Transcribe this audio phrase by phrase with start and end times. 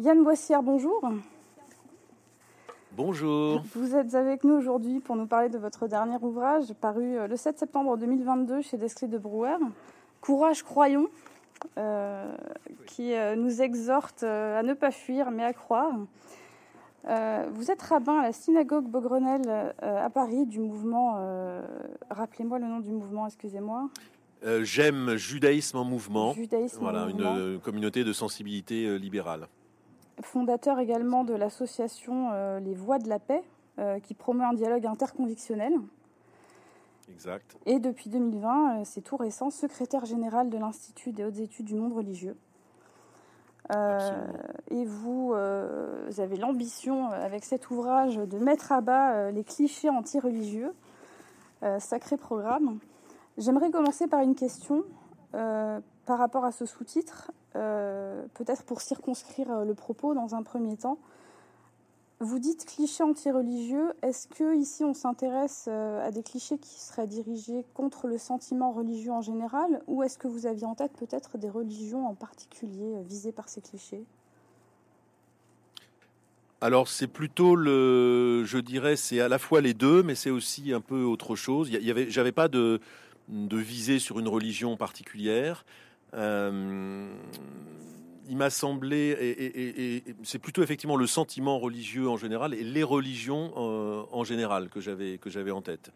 [0.00, 1.12] Yann Boissière, bonjour.
[2.92, 3.62] Bonjour.
[3.74, 7.36] Vous êtes avec nous aujourd'hui pour nous parler de votre dernier ouvrage paru euh, le
[7.36, 9.58] 7 septembre 2022 chez Desclés de Brouwer,
[10.22, 11.08] Courage, croyons,
[11.76, 12.34] euh,
[12.86, 15.92] qui euh, nous exhorte à ne pas fuir mais à croire.
[17.52, 21.62] vous êtes rabbin à la synagogue Beaugrenelle à Paris du mouvement.
[22.08, 23.90] Rappelez-moi le nom du mouvement, excusez-moi.
[24.62, 26.32] J'aime Judaïsme en mouvement.
[26.32, 27.36] Judaïsme voilà, en mouvement.
[27.36, 29.46] une communauté de sensibilité libérale
[30.22, 33.42] fondateur également de l'association euh, Les Voix de la Paix,
[33.78, 35.74] euh, qui promeut un dialogue interconvictionnel.
[37.10, 37.56] Exact.
[37.66, 41.74] Et depuis 2020, euh, c'est tout récent, secrétaire général de l'Institut des hautes études du
[41.74, 42.36] monde religieux.
[43.70, 50.74] et vous, avez l'ambition, avec cet ouvrage, de mettre à bas les clichés anti-religieux.
[51.78, 52.80] sacré programme.
[53.38, 54.82] J'aimerais commencer par une question
[55.32, 57.30] par rapport à ce sous-titre.
[57.56, 60.98] Euh, peut-être pour circonscrire euh, le propos dans un premier temps.
[62.20, 63.92] Vous dites clichés anti-religieux.
[64.02, 68.70] Est-ce que ici on s'intéresse euh, à des clichés qui seraient dirigés contre le sentiment
[68.70, 73.02] religieux en général, ou est-ce que vous aviez en tête peut-être des religions en particulier
[73.02, 74.04] visées par ces clichés?
[76.60, 80.72] Alors c'est plutôt le, je dirais, c'est à la fois les deux, mais c'est aussi
[80.74, 81.70] un peu autre chose.
[82.08, 82.80] J'avais pas de
[83.30, 85.64] de visée sur une religion particulière.
[86.14, 87.08] Euh,
[88.28, 93.52] il m'a semblé, et, c'est plutôt effectivement le sentiment religieux en général et les religions
[93.56, 95.90] euh, en général que j'avais en tête.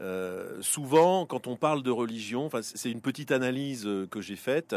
[0.00, 4.76] Euh, souvent, quand on parle de religion, c'est une petite analyse euh, que j'ai faite,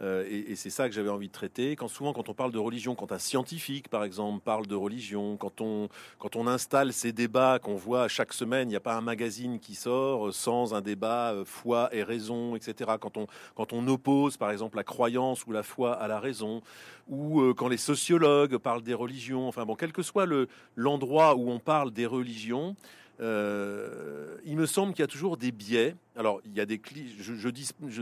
[0.00, 1.74] euh, et, et c'est ça que j'avais envie de traiter.
[1.74, 5.36] Quand souvent, quand on parle de religion, quand un scientifique, par exemple, parle de religion,
[5.36, 5.88] quand on
[6.20, 9.58] quand on installe ces débats qu'on voit chaque semaine, il n'y a pas un magazine
[9.58, 12.92] qui sort sans un débat foi et raison, etc.
[13.00, 13.26] Quand on
[13.56, 16.62] quand on oppose, par exemple, la croyance ou la foi à la raison,
[17.08, 21.50] ou quand les sociologues parlent des religions, enfin bon, quel que soit le l'endroit où
[21.50, 22.76] on parle des religions.
[23.20, 26.80] Euh, il me semble qu'il y a toujours des biais alors, il y a des
[27.18, 27.48] je, je,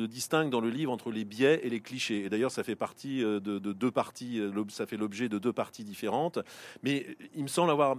[0.07, 2.25] distingue dans le livre entre les biais et les clichés.
[2.25, 5.53] Et d'ailleurs, ça fait partie euh, de, deux parties, euh, ça fait l'objet de deux
[5.53, 6.39] parties différentes.
[6.83, 7.97] Mais il me semble avoir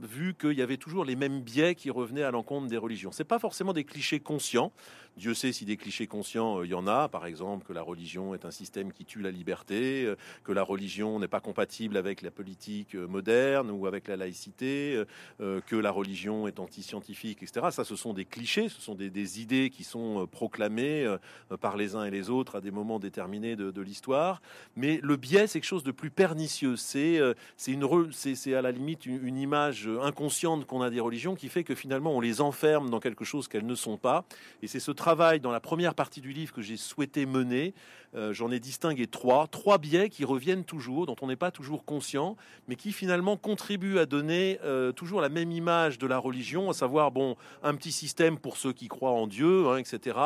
[0.00, 3.10] vu qu'il y avait toujours les mêmes biais qui revenaient à l'encontre des religions.
[3.10, 4.72] C'est pas forcément des clichés conscients.
[5.16, 7.08] Dieu sait si des clichés conscients euh, il y en a.
[7.08, 10.10] Par exemple, que la religion est un système qui tue la liberté,
[10.44, 15.02] que la religion n'est pas compatible avec la politique moderne ou avec la laïcité,
[15.38, 17.66] que la religion est anti-scientifique, etc.
[17.70, 21.18] Ça, ce sont des clichés, ce sont des, des idées qui sont euh, proclamées euh,
[21.60, 24.40] par les uns et les autres à des moments déterminés de, l'histoire.
[24.76, 26.76] Mais le biais, c'est quelque chose de plus pernicieux.
[26.76, 31.64] C'est euh, c'est à la limite une, image inconsciente qu'on a des religions qui fait
[31.64, 34.24] que finalement on les enferme dans quelque chose qu'elles ne sont pas.
[34.62, 37.74] Et c'est ce travail dans la première partie du livre que j'ai souhaité mener.
[38.14, 42.36] J'en ai distingué trois, trois biais qui reviennent toujours, dont on n'est pas toujours conscient,
[42.68, 44.58] mais qui finalement contribuent à donner
[44.96, 48.74] toujours la même image de la religion, à savoir bon un petit système pour ceux
[48.74, 50.18] qui croient en Dieu, hein, etc.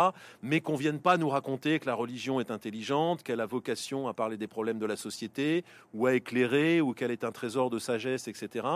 [0.42, 4.14] Mais qu'on vienne pas nous raconter que la religion est intelligente, qu'elle a vocation à
[4.14, 5.64] parler des problèmes de la société,
[5.94, 8.66] ou à éclairer, ou qu'elle est un trésor de sagesse, etc.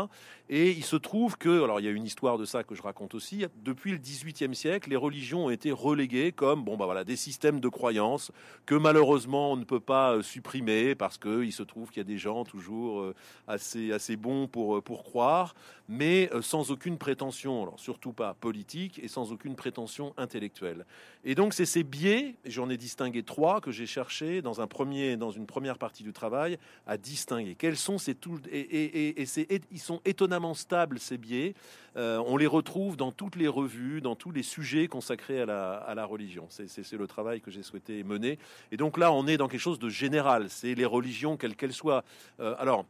[0.48, 2.82] Et il se trouve que, alors il y a une histoire de ça que je
[2.82, 7.02] raconte aussi, depuis le XVIIIe siècle, les religions ont été reléguées comme bon bah voilà
[7.02, 8.30] des systèmes de croyances
[8.66, 12.00] que malheureusement on ne peut pas euh, supprimer parce que il se trouve qu'il y
[12.00, 13.14] a des gens toujours euh,
[13.46, 15.54] assez assez bons pour euh, pour croire,
[15.88, 20.86] mais sans aucune prétention, alors surtout pas politique et sans aucune prétention intellectuelle.
[21.24, 25.16] Et donc c'est ces biais, j'en ai distingué trois que j'ai cherché dans un premier,
[25.16, 27.56] dans une première partie du travail à distinguer.
[27.56, 31.54] Quels sont ces tout et, et, et, ils sont étonnamment stables ces biais.
[31.96, 35.94] On les retrouve dans toutes les revues, dans tous les sujets consacrés à la, à
[35.94, 36.46] la religion.
[36.48, 38.38] C'est le travail que j'ai souhaité mener.
[38.70, 40.46] Et donc là, on est dans quelque chose de général.
[40.48, 42.04] C'est les religions, quelles qu'elles soient.
[42.40, 42.84] Euh, alors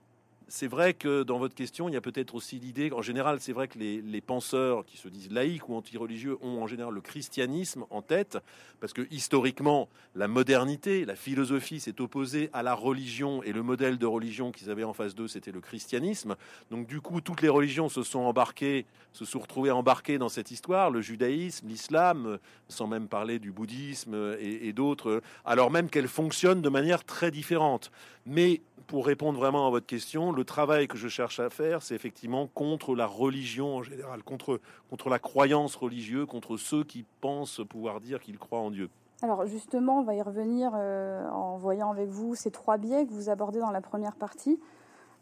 [0.50, 3.52] c'est vrai que dans votre question, il y a peut-être aussi l'idée, en général, c'est
[3.52, 7.84] vrai que les, penseurs qui se disent laïcs ou anti-religieux ont en général le christianisme
[7.90, 8.36] en tête,
[8.80, 13.96] parce que historiquement, la modernité, la philosophie s'est opposée à la religion, et le modèle
[13.96, 16.34] de religion qu'ils avaient en face d'eux, c'était le christianisme.
[16.70, 20.50] Donc du coup, toutes les religions se sont embarquées, se sont retrouvées embarquées dans cette
[20.50, 22.38] histoire, le judaïsme, l'islam,
[22.68, 27.30] sans même parler du bouddhisme et, et d'autres, alors même qu'elles fonctionnent de manière très
[27.30, 27.92] différente.
[28.30, 31.96] Mais pour répondre vraiment à votre question, le travail que je cherche à faire, c'est
[31.96, 37.60] effectivement contre la religion en général, contre, contre la croyance religieuse, contre ceux qui pensent
[37.68, 38.88] pouvoir dire qu'ils croient en Dieu.
[39.22, 43.10] Alors justement, on va y revenir euh, en voyant avec vous ces trois biais que
[43.10, 44.60] vous abordez dans la première partie.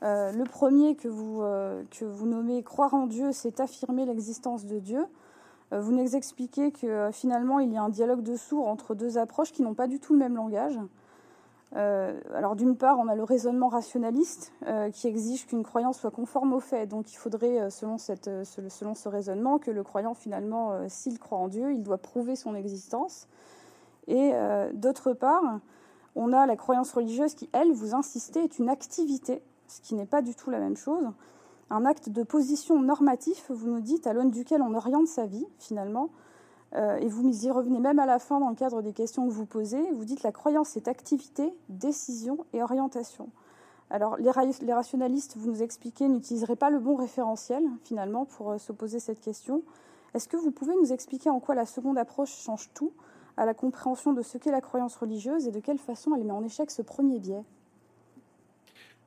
[0.02, 4.66] Euh, le premier que vous, euh, que vous nommez croire en Dieu, c'est affirmer l'existence
[4.66, 5.06] de Dieu.
[5.72, 9.52] vous nous expliquez que finalement il y a un dialogue de sourds entre deux approches
[9.52, 10.78] qui n'ont pas du tout le même langage.
[11.76, 16.11] Euh, alors d'une part, on a le raisonnement rationaliste euh, qui exige qu'une croyance soit
[16.11, 16.88] conforme aux faits.
[16.88, 21.73] Donc il faudrait, euh, selon, ce raisonnement, que le croyant finalement, s'il croit en Dieu,
[21.73, 23.29] il doit prouver son existence.
[24.06, 24.32] Et
[24.73, 25.61] d'autre part,
[26.15, 30.06] on a la croyance religieuse qui, elle, vous insistez, est une activité, ce qui n'est
[30.06, 31.05] pas du tout la même chose.
[31.69, 35.44] Un acte de position normatif, vous nous dites, à l'aune duquel on oriente sa vie,
[35.59, 36.09] finalement,
[36.75, 39.47] et vous y revenez même à la fin dans le cadre des questions que vous
[39.47, 39.91] posez.
[39.93, 43.31] Vous dites la croyance est activité, décision et orientation.
[43.91, 44.31] Alors les,
[44.73, 49.20] rationalistes, vous nous expliquez, n'utiliseraient pas le bon référentiel finalement pour euh, se poser cette
[49.20, 49.62] question.
[50.15, 52.93] Est-ce que vous pouvez nous expliquer en quoi la seconde approche change tout
[53.37, 56.32] à la compréhension de ce qu'est la croyance religieuse et de quelle façon elle met
[56.32, 57.44] en échec ce premier biais?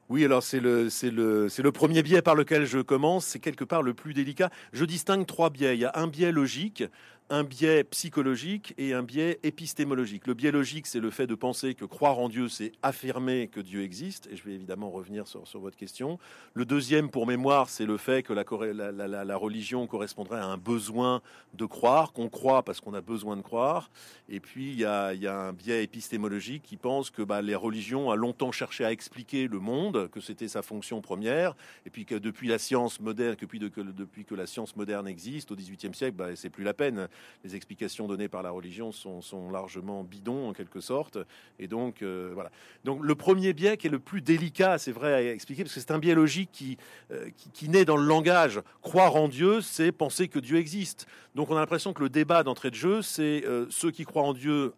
[0.09, 3.25] Oui, alors c'est le premier biais par lequel je commence.
[3.25, 4.49] C'est quelque part le plus délicat.
[4.73, 5.77] Je distingue trois biais.
[5.77, 6.83] Il y a un biais logique,
[7.31, 10.27] un biais psychologique et un biais épistémologique.
[10.27, 13.61] Le biais logique, c'est le fait de penser que croire en Dieu, c'est affirmer que
[13.61, 16.19] Dieu existe, et je vais évidemment revenir sur, votre question.
[16.53, 21.21] Le deuxième, pour mémoire, c'est le fait que la, religion correspondrait à un besoin
[21.53, 23.89] de croire, qu'on croit parce qu'on a besoin de croire.
[24.27, 28.15] Et puis, il y a, un biais épistémologique qui pense que bah, les religions ont
[28.15, 31.55] longtemps cherché à expliquer le monde, que c'était sa fonction première,
[31.85, 35.55] et puis que depuis la science moderne, que, depuis que la science moderne existe, au
[35.55, 37.07] XVIIIe siècle, bah, c'est plus la peine
[37.43, 39.21] les explications données par la religion sont,
[39.51, 41.17] largement bidons en quelque sorte.
[41.59, 42.51] Et donc, euh, voilà.
[42.83, 45.79] Donc, le premier biais qui est le plus délicat, c'est vrai à expliquer, parce que
[45.79, 46.77] c'est un biais logique
[47.11, 48.61] euh, qui, qui, naît dans le langage.
[48.81, 51.07] Croire en Dieu, c'est penser que Dieu existe.
[51.35, 54.23] Donc, on a l'impression que le débat d'entrée de jeu, c'est euh, ceux qui croient
[54.23, 54.73] en Dieu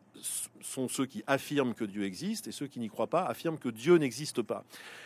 [0.62, 3.70] sont ceux qui affirment que Dieu existe et ceux qui n'y croient pas affirment que
[3.70, 4.64] Dieu n'existe pas.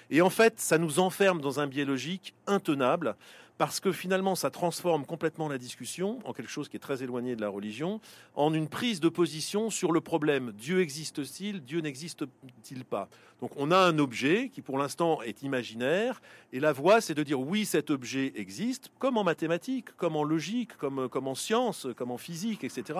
[0.09, 3.15] Et en fait, ça nous enferme dans un biais logique intenable
[3.57, 7.35] parce que finalement, ça transforme complètement la discussion en quelque chose qui est très éloigné
[7.35, 7.99] de la religion,
[8.35, 13.09] en une prise de position sur le problème Dieu existe-t-il, Dieu n'existe-t-il pas?
[13.41, 16.21] Donc on a un objet qui pour l'instant est imaginaire,
[16.53, 20.23] et la voie c'est de dire oui, cet objet existe, comme en mathématiques, comme en
[20.23, 22.99] logique, comme, comme en sciences, comme en physique, etc.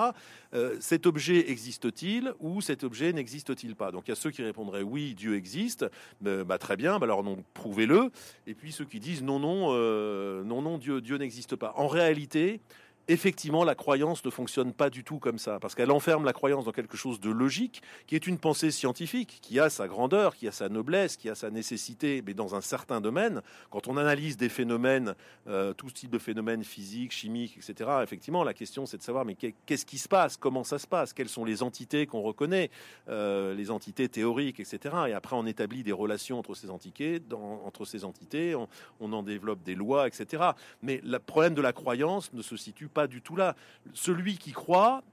[0.54, 2.07] Euh, cet objet existe-t-il?
[2.40, 3.92] Ou cet objet n'existe-t-il pas?
[3.92, 5.86] Donc il y a ceux qui répondraient oui, Dieu existe,
[6.22, 8.12] bah, très bien, bah, alors non, prouvez-le,
[8.46, 11.74] et puis ceux qui disent non, non, euh, non, Dieu, Dieu n'existe pas.
[11.76, 12.62] En réalité,
[13.08, 16.66] effectivement, la croyance ne fonctionne pas du tout comme ça, parce qu'elle enferme la croyance
[16.66, 20.48] dans quelque chose de logique, qui est une pensée scientifique, qui a sa grandeur, qui
[20.48, 23.42] a sa noblesse, qui a sa nécessité, mais dans un certain domaine.
[23.70, 25.16] Quand on analyse des phénomènes,
[25.48, 29.36] euh, tout type de phénomènes physiques, chimiques, etc., effectivement, la question c'est de savoir, mais
[29.36, 30.38] qu'est-ce qui se passe?
[30.38, 31.14] Comment ça se passe?
[31.14, 32.70] Quelles sont les entités qu'on reconnaît?
[33.10, 34.96] Euh, Les entités théoriques, etc.
[35.08, 37.22] Et après, on établit des relations entre ces entités,
[37.66, 38.68] entre ces entités, on,
[39.00, 40.52] on en développe des lois, etc.
[40.82, 43.56] Mais le problème de la croyance ne se situe pas du tout là.
[43.94, 45.04] Celui qui croit,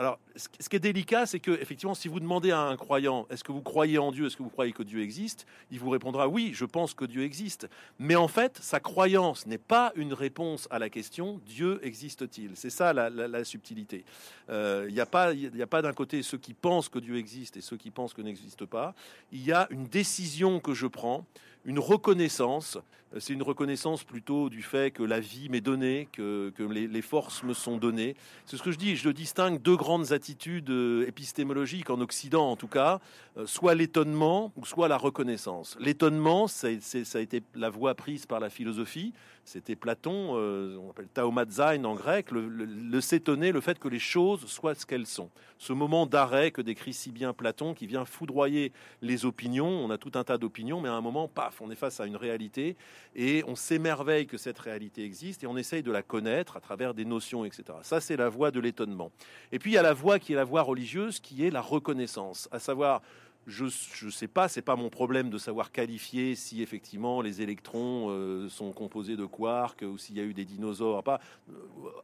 [0.00, 3.44] alors, ce qui est délicat, c'est que effectivement, si vous demandez à un croyant, est-ce
[3.44, 6.26] que vous croyez en Dieu, est-ce que vous croyez que Dieu existe, il vous répondra
[6.26, 7.68] oui, je pense que Dieu existe.
[7.98, 12.52] Mais en fait, sa croyance n'est pas une réponse à la question Dieu existe-t-il?
[12.54, 14.06] C'est ça la, subtilité.
[14.48, 17.18] Euh, il n'y a pas, il a pas d'un côté ceux qui pensent que Dieu
[17.18, 18.94] existe et ceux qui pensent que n'existe pas.
[19.32, 21.26] Il y a une décision que je prends
[21.64, 22.78] une reconnaissance.
[23.18, 27.54] C'est une reconnaissance plutôt du fait que la vie m'est donnée, que, les, forces me
[27.54, 28.14] sont données.
[28.46, 28.94] C'est ce que je dis.
[28.94, 33.00] Je distingue deux grandes attitudes euh, épistémologiques en Occident, en tout cas,
[33.36, 35.76] euh, soit l'étonnement ou soit la reconnaissance.
[35.80, 39.12] L'étonnement, ça a été la voie prise par la philosophie.
[39.44, 44.46] C'était Platon, euh, on appelle taomazain en grec, le, s'étonner, le fait que les choses
[44.46, 45.30] soient ce qu'elles sont.
[45.58, 49.68] Ce moment d'arrêt que décrit si bien Platon, qui vient foudroyer les opinions.
[49.68, 52.06] On a tout un tas d'opinions, mais à un moment, paf, on est face à
[52.06, 52.76] une réalité
[53.14, 56.94] et on s'émerveille que cette réalité existe et on essaye de la connaître à travers
[56.94, 57.64] des notions, etc.
[57.82, 59.10] Ça, c'est la voie de l'étonnement.
[59.52, 61.62] Et puis il y a la voie qui est la voie religieuse, qui est la
[61.62, 63.02] reconnaissance, à savoir
[63.46, 68.08] je ne sais pas, c'est pas mon problème de savoir qualifier si effectivement les électrons
[68.10, 71.02] euh, sont composés de quarks ou s'il y a eu des dinosaures.
[71.02, 71.52] Pas euh,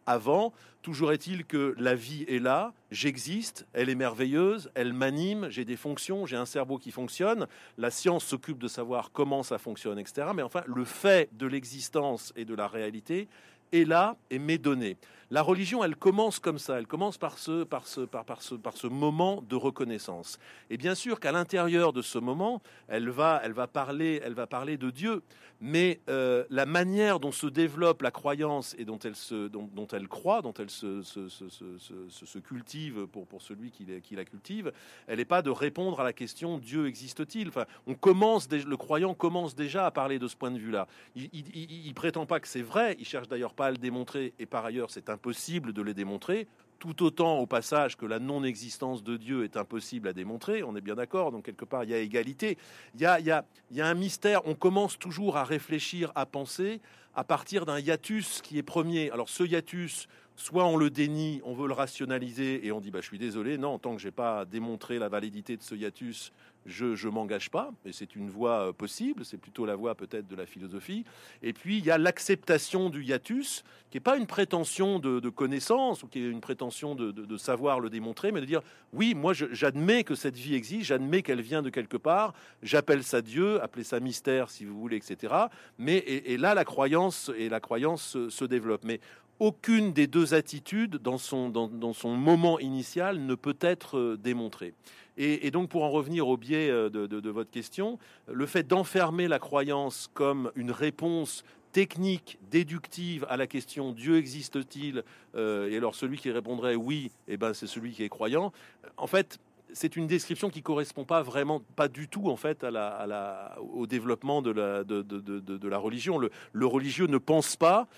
[0.06, 0.52] avant.
[0.82, 5.76] Toujours est-il que la vie est là, j'existe, elle est merveilleuse, elle m'anime, j'ai des
[5.76, 7.48] fonctions, j'ai un cerveau qui fonctionne.
[7.76, 10.28] La science s'occupe de savoir comment ça fonctionne, etc.
[10.34, 13.28] Mais enfin, le fait de l'existence et de la réalité
[13.72, 14.96] est là et m'est donné.
[15.30, 18.54] La religion, elle commence comme ça, elle commence par ce, par ce, par, par ce,
[18.54, 20.38] par ce moment de reconnaissance.
[20.70, 24.46] Et bien sûr qu'à l'intérieur de ce moment, elle va, elle va parler, elle va
[24.46, 25.22] parler de Dieu.
[25.60, 30.06] Mais euh, la manière dont se développe la croyance et dont elle, se, dont, elle
[30.06, 34.70] croit, dont elle se, se, cultive pour, pour celui qui, qui, la cultive,
[35.06, 37.48] elle n'est pas de répondre à la question Dieu existe-t-il?
[37.48, 40.86] Enfin, on commence, le croyant commence déjà à parler de ce point de vue-là.
[41.14, 42.94] Il, il, il, prétend pas que c'est vrai.
[42.98, 44.34] Il cherche d'ailleurs pas à le démontrer.
[44.38, 46.46] Et par ailleurs, c'est un impossible de les démontrer,
[46.78, 50.82] tout autant au passage que la non-existence de Dieu est impossible à démontrer, on est
[50.82, 52.58] bien d'accord, donc quelque part il y a égalité.
[52.94, 56.12] Il y a, y, a, il y a un mystère, on commence toujours à réfléchir,
[56.14, 56.80] à penser
[57.14, 59.10] à partir d'un hiatus qui est premier.
[59.10, 60.06] Alors ce hiatus,
[60.36, 63.58] soit on le dénie, on veut le rationaliser et on dit bah, je suis désolé,
[63.58, 66.32] non, tant que j'ai pas démontré la validité de ce hiatus,
[66.66, 70.26] je ne m'engage pas, et c'est une voie euh, possible, c'est plutôt la voie peut-être
[70.26, 71.04] de la philosophie.
[71.42, 76.02] Et puis il y a l'acceptation du hiatus, qui n'est pas une prétention de, connaissance
[76.02, 78.62] ou qui est une prétention de, savoir le démontrer, mais de dire
[78.92, 83.22] oui, moi j'admets que cette vie existe, j'admets qu'elle vient de quelque part, j'appelle ça
[83.22, 85.34] Dieu, appelez ça mystère si vous voulez, etc.
[85.78, 88.84] Mais et, là la croyance et la croyance se, se développe.
[88.84, 89.00] Mais
[89.38, 94.74] aucune des deux attitudes, dans son, dans, son moment initial, ne peut être euh, démontrée.
[95.18, 97.98] Et, donc, pour en revenir au biais euh, de, votre question,
[98.30, 105.04] le fait d'enfermer la croyance comme une réponse technique, déductive à la question Dieu existe-t-il?
[105.34, 108.52] euh, Et alors, celui qui répondrait oui, eh ben, c'est celui qui est croyant.
[108.98, 109.38] En fait,
[109.72, 113.86] c'est une description qui correspond pas vraiment, pas du tout en fait à la, au
[113.86, 116.18] développement de la, de, la religion.
[116.18, 117.88] Le, religieux ne pense pas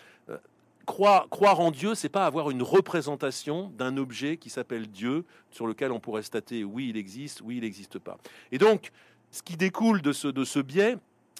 [0.88, 5.92] croire, en Dieu, c'est pas avoir une représentation d'un objet qui s'appelle Dieu, sur lequel
[5.92, 8.18] on pourrait stater oui, il existe, oui, il n'existe pas.
[8.52, 8.90] Et donc,
[9.30, 10.96] ce qui découle de ce, de ce biais,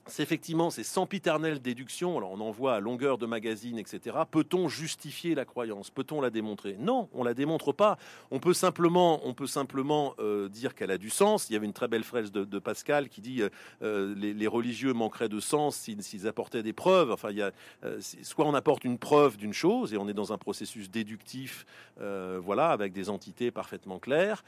[0.08, 4.16] c'est effectivement ces sempiternelles déductions, alors on en voit à longueur de magazine, etc.
[4.30, 5.90] Peut-on justifier la croyance?
[5.90, 6.76] Peut-on la démontrer?
[6.78, 7.98] Non, on la démontre pas.
[8.30, 11.48] On peut simplement, on peut simplement euh, dire qu'elle a du sens.
[11.48, 13.48] Il y avait une très belle fraise de, Pascal qui dit euh,
[13.82, 17.12] euh, les, religieux manqueraient de sens s'ils apportaient des preuves.
[17.12, 17.52] Enfin, il y a,
[18.22, 21.66] soit on apporte une preuve d'une chose et on est dans un processus déductif,
[21.98, 24.44] voilà, avec des entités parfaitement claires,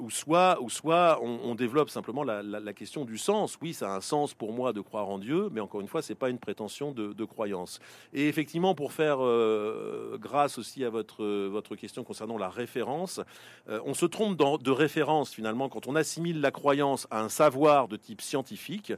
[0.00, 3.58] ou soit, ou soit on, développe simplement la, la question du sens.
[3.60, 6.02] Oui, ça a un sens pour moi de croire en Dieu, mais encore une fois,
[6.02, 7.78] c'est pas une prétention de, croyance.
[8.12, 13.20] Et effectivement, pour faire euh, grâce aussi à votre, votre question concernant la référence,
[13.68, 17.86] euh, on se trompe de référence finalement quand on assimile la croyance à un savoir
[17.86, 18.92] de type scientifique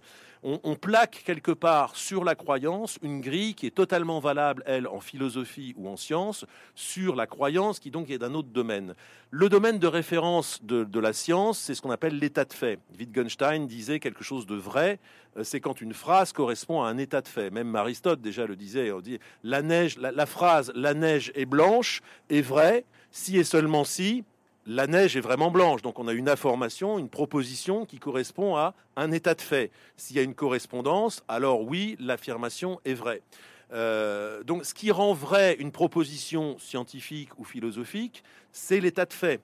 [0.44, 5.00] on, plaque quelque part sur la croyance une grille qui est totalement valable, elle, en
[5.00, 8.94] philosophie ou en science, sur la croyance qui donc est d'un autre domaine.
[9.30, 12.78] Le domaine de référence de, la science, c'est ce qu'on appelle l'état de fait.
[12.98, 14.98] Wittgenstein disait quelque chose de vrai,
[15.38, 17.50] euh, c'est quand une phrase correspond à un état de fait.
[17.50, 22.02] Même Aristote déjà le disait, on dit la neige, la phrase la neige est blanche
[22.28, 24.24] est vraie si et seulement si
[24.66, 25.82] la neige est vraiment blanche.
[25.82, 29.70] Donc on a une information, une proposition qui correspond à un état de fait.
[29.96, 33.22] S'il y a une correspondance, alors oui, l'affirmation est vraie.
[33.72, 39.40] Euh, donc ce qui rend vrai une proposition scientifique ou philosophique, c'est l'état de fait,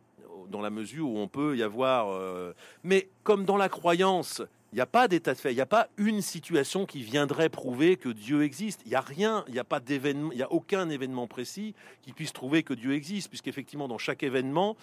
[0.48, 2.12] dans la mesure où on peut y avoir...
[2.12, 5.60] Euh, mais comme dans la croyance, il n'y a pas d'état de fait, il n'y
[5.60, 8.82] a pas une situation qui viendrait prouver que Dieu existe.
[8.84, 11.74] Il n'y a rien, il n'y a pas d'événement, il n'y a aucun événement précis
[12.02, 14.76] qui puisse prouver que Dieu existe, puisqu'effectivement, dans chaque événement,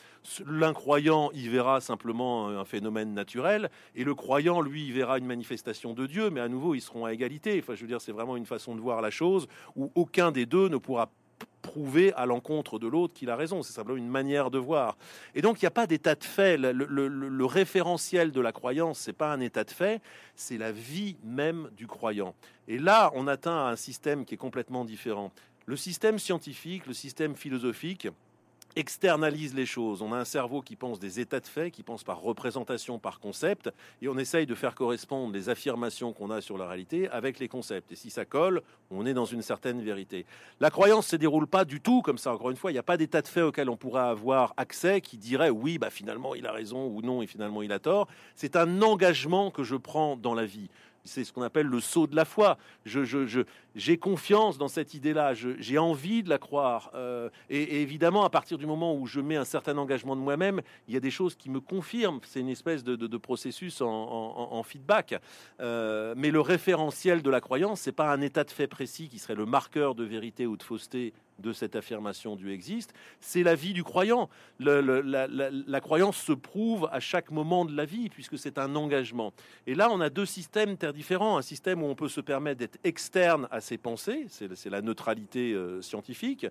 [0.45, 5.93] l'incroyant y verra simplement un phénomène naturel, et le croyant, lui, y verra une manifestation
[5.93, 7.57] de Dieu, mais à nouveau, ils seront à égalité.
[7.59, 10.45] Enfin, je veux dire, c'est vraiment une façon de voir la chose où aucun des
[10.45, 11.11] deux ne pourra
[11.61, 13.63] prouver à l'encontre de l'autre qu'il a raison.
[13.63, 14.97] C'est simplement une manière de voir.
[15.35, 16.57] Et donc, il n'y a pas d'état de fait.
[16.57, 20.01] Le, référentiel de la croyance, c'est pas un état de fait,
[20.35, 22.35] c'est la vie même du croyant.
[22.67, 25.31] Et là, on atteint un système qui est complètement différent.
[25.65, 28.07] Le système scientifique, le système philosophique,
[28.77, 30.01] externalise les choses.
[30.01, 33.19] On a un cerveau qui pense des états de fait, qui pense par représentation, par
[33.19, 37.39] concept, et on essaye de faire correspondre les affirmations qu'on a sur la réalité avec
[37.39, 37.91] les concepts.
[37.91, 40.25] Et si ça colle, on est dans une certaine vérité.
[40.59, 42.33] La croyance se déroule pas du tout comme ça.
[42.33, 45.01] Encore une fois, il n'y a pas d'état de fait auquel on pourrait avoir accès
[45.01, 48.07] qui dirait oui, bah finalement il a raison ou non et finalement il a tort.
[48.35, 50.69] C'est un engagement que je prends dans la vie
[51.07, 52.57] c'est ce qu'on appelle le saut de la foi.
[52.85, 56.91] j'ai confiance dans cette idée-là, j'ai envie de la croire.
[56.93, 60.61] Euh, et, évidemment, à partir du moment où je mets un certain engagement de moi-même,
[60.87, 62.19] il y a des choses qui me confirment.
[62.23, 65.19] C'est une espèce de, processus en, feedback.
[65.59, 69.19] Euh, mais le référentiel de la croyance, c'est pas un état de fait précis qui
[69.19, 73.55] serait le marqueur de vérité ou de fausseté de cette affirmation Dieu existe, c'est la
[73.55, 74.29] vie du croyant.
[74.59, 79.33] la, croyance se prouve à chaque moment de la vie, puisque c'est un engagement.
[79.65, 81.37] Et là, on a deux systèmes très différents.
[81.37, 85.53] Un système où on peut se permettre d'être externe à ses pensées, c'est la neutralité
[85.53, 86.47] euh, scientifique.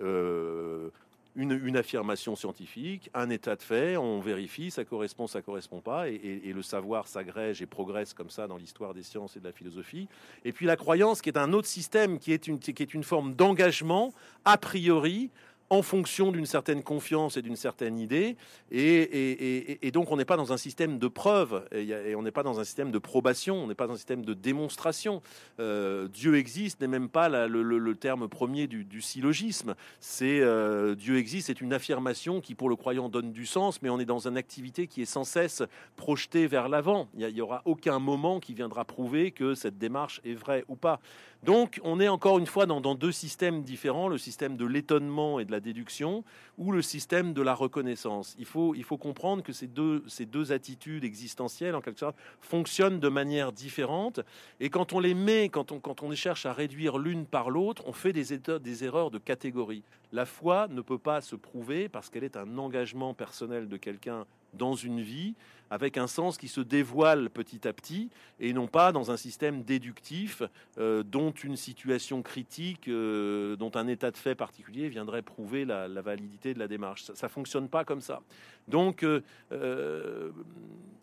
[0.00, 0.90] Euh,
[1.36, 6.52] une, affirmation scientifique, un état de fait, on vérifie, ça correspond, ça correspond pas, et,
[6.52, 10.08] le savoir s'agrège et progresse comme ça dans l'histoire des sciences et de la philosophie.
[10.44, 13.04] Et puis la croyance, qui est un autre système, qui est une, qui est une
[13.04, 14.12] forme d'engagement
[14.44, 15.30] a priori
[15.70, 18.36] en fonction d'une certaine confiance et d'une certaine idée.
[18.72, 22.58] Et, donc, on n'est pas dans un système de preuve, et, on n'est pas dans
[22.58, 25.22] un système de probation, on n'est pas dans un système de démonstration.
[25.60, 29.76] Euh, Dieu existe n'est même pas le, terme premier du, syllogisme.
[30.00, 33.90] C'est euh, Dieu existe, c'est une affirmation qui, pour le croyant, donne du sens, mais
[33.90, 35.62] on est dans une activité qui est sans cesse
[35.96, 37.08] projetée vers l'avant.
[37.16, 41.00] Il n'y aura aucun moment qui viendra prouver que cette démarche est vraie ou pas.
[41.42, 45.46] Donc, on est encore une fois dans, deux systèmes différents, le système de l'étonnement et
[45.46, 46.22] de la déduction,
[46.58, 48.36] ou le système de la reconnaissance.
[48.38, 54.20] Il faut, comprendre que ces deux, attitudes existentielles, en quelque sorte, fonctionnent de manière différente.
[54.60, 58.12] Et quand on les met, quand on, cherche à réduire l'une par l'autre, on fait
[58.12, 59.82] des erreurs de catégorie.
[60.12, 64.26] La foi ne peut pas se prouver parce qu'elle est un engagement personnel de quelqu'un
[64.54, 65.34] dans une vie
[65.70, 69.62] avec un sens qui se dévoile petit à petit et non pas dans un système
[69.62, 70.42] déductif
[70.78, 75.88] euh, dont une situation critique, euh, dont un état de fait particulier viendrait prouver la,
[76.02, 77.04] validité de la démarche.
[77.14, 78.20] Ça ne fonctionne pas comme ça.
[78.66, 80.30] Donc, euh,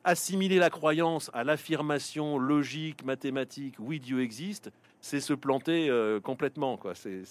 [0.04, 5.90] assimiler la croyance à l'affirmation logique, mathématique, oui, Dieu existe, c'est se planter
[6.24, 6.76] complètement.
[6.76, 6.94] Quoi.
[6.96, 7.24] C'est,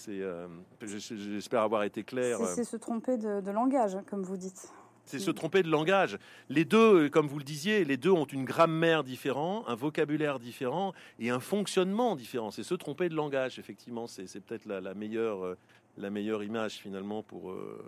[0.81, 2.39] j'espère avoir été clair.
[2.45, 4.71] C'est, se tromper de langage, comme vous dites.
[5.07, 6.19] C'est se tromper de langage.
[6.49, 10.37] Les deux, euh, comme vous le disiez, les deux ont une grammaire différente, un vocabulaire
[10.37, 12.51] différent et un fonctionnement différent.
[12.51, 14.05] C'est se tromper de langage, effectivement.
[14.07, 15.57] C'est peut-être la, meilleure, euh,
[15.97, 17.79] la meilleure image finalement pour euh,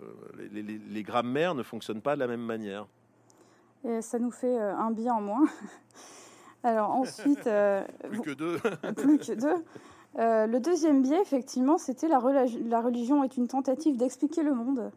[0.50, 2.86] les, grammaires ne fonctionnent pas de la même manière.
[3.84, 5.46] Et ça nous fait un bien en moins.
[6.62, 7.44] Alors ensuite,
[8.08, 8.58] plus que deux.
[8.96, 9.64] plus que deux.
[10.16, 12.18] le deuxième biais, effectivement, c'était la,
[12.66, 14.90] la religion est une tentative d'expliquer le monde.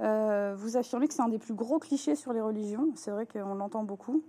[0.00, 3.26] Euh, vous affirmez que c'est un des plus gros clichés sur les religions, c'est vrai
[3.26, 4.22] qu'on l'entend beaucoup,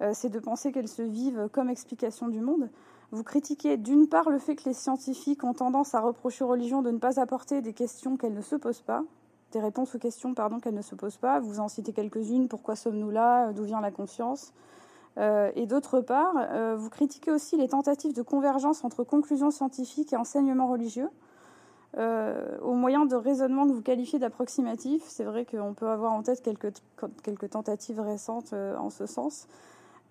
[0.00, 2.68] euh, c'est de penser qu'elles se vivent comme explication du monde.
[3.12, 6.82] Vous critiquez d'une part le fait que les scientifiques ont tendance à reprocher aux religions
[6.82, 9.04] de ne pas apporter des questions qu'elles ne se posent pas,
[9.52, 11.38] des réponses aux questions pardon qu'elles ne se posent pas.
[11.38, 12.48] Vous en citez quelques-unes.
[12.48, 14.54] Pourquoi sommes-nous là D'où vient la conscience?
[15.18, 16.34] Euh, Et d'autre part,
[16.78, 21.10] vous critiquez aussi les tentatives de convergence entre conclusions scientifiques et enseignements religieux.
[21.98, 25.02] Euh, au moyen de raisonnement que vous qualifiez d'approximatif.
[25.06, 29.46] C'est vrai qu'on peut avoir en tête quelques, tentatives récentes euh, en ce sens.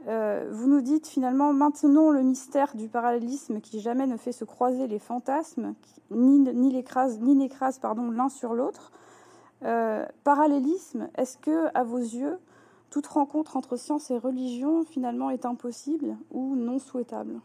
[0.07, 4.45] Euh, vous nous dites finalement maintenons le mystère du parallélisme qui jamais ne fait se
[4.45, 5.73] croiser les fantasmes,
[6.11, 7.49] ni, ni l'écrase, ni
[7.81, 8.91] pardon l'un sur l'autre.
[10.23, 12.37] parallélisme, est-ce que à vos yeux
[12.89, 17.39] toute rencontre entre science et religion finalement est impossible ou non souhaitable?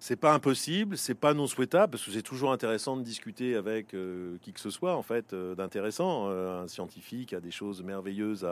[0.00, 3.94] C'est pas impossible, c'est pas non souhaitable parce que c'est toujours intéressant de discuter avec
[3.94, 6.26] euh, qui que ce soit en fait euh, d'intéressant.
[6.28, 8.46] Euh, un scientifique a des choses merveilleuses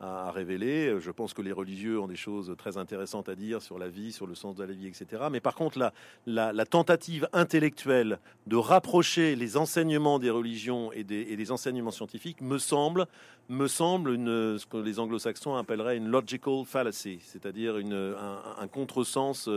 [0.00, 0.96] à, révéler.
[1.00, 4.12] Je pense que les religieux ont des choses très intéressantes à dire sur la vie,
[4.12, 5.24] sur le sens de la vie, etc.
[5.30, 5.78] Mais par contre,
[6.26, 13.06] la, tentative intellectuelle de rapprocher les enseignements des religions et des, enseignements scientifiques me semble
[13.50, 19.50] me semble ce que les anglo-saxons appelleraient une logical fallacy, c'est-à-dire un, un contresens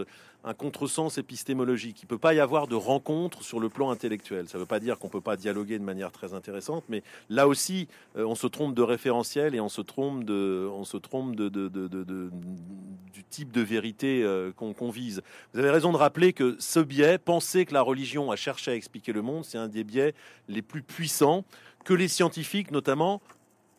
[0.43, 2.02] un contresens épistémologique.
[2.02, 4.47] Il ne peut pas y avoir de rencontre sur le plan intellectuel.
[4.47, 7.04] Ça ne veut pas dire qu'on ne peut pas dialoguer de manière très intéressante, mais
[7.30, 10.97] là aussi, euh, on se trompe de référentiel et on se trompe, de, on se
[10.97, 15.21] trompe de, du type de vérité euh, qu'on vise.
[15.54, 18.76] Vous avez raison de rappeler que ce biais, penser que la religion a cherché à
[18.76, 20.13] expliquer le monde, c'est un des biais
[20.47, 21.43] les plus puissants
[21.84, 23.21] que les scientifiques, notamment,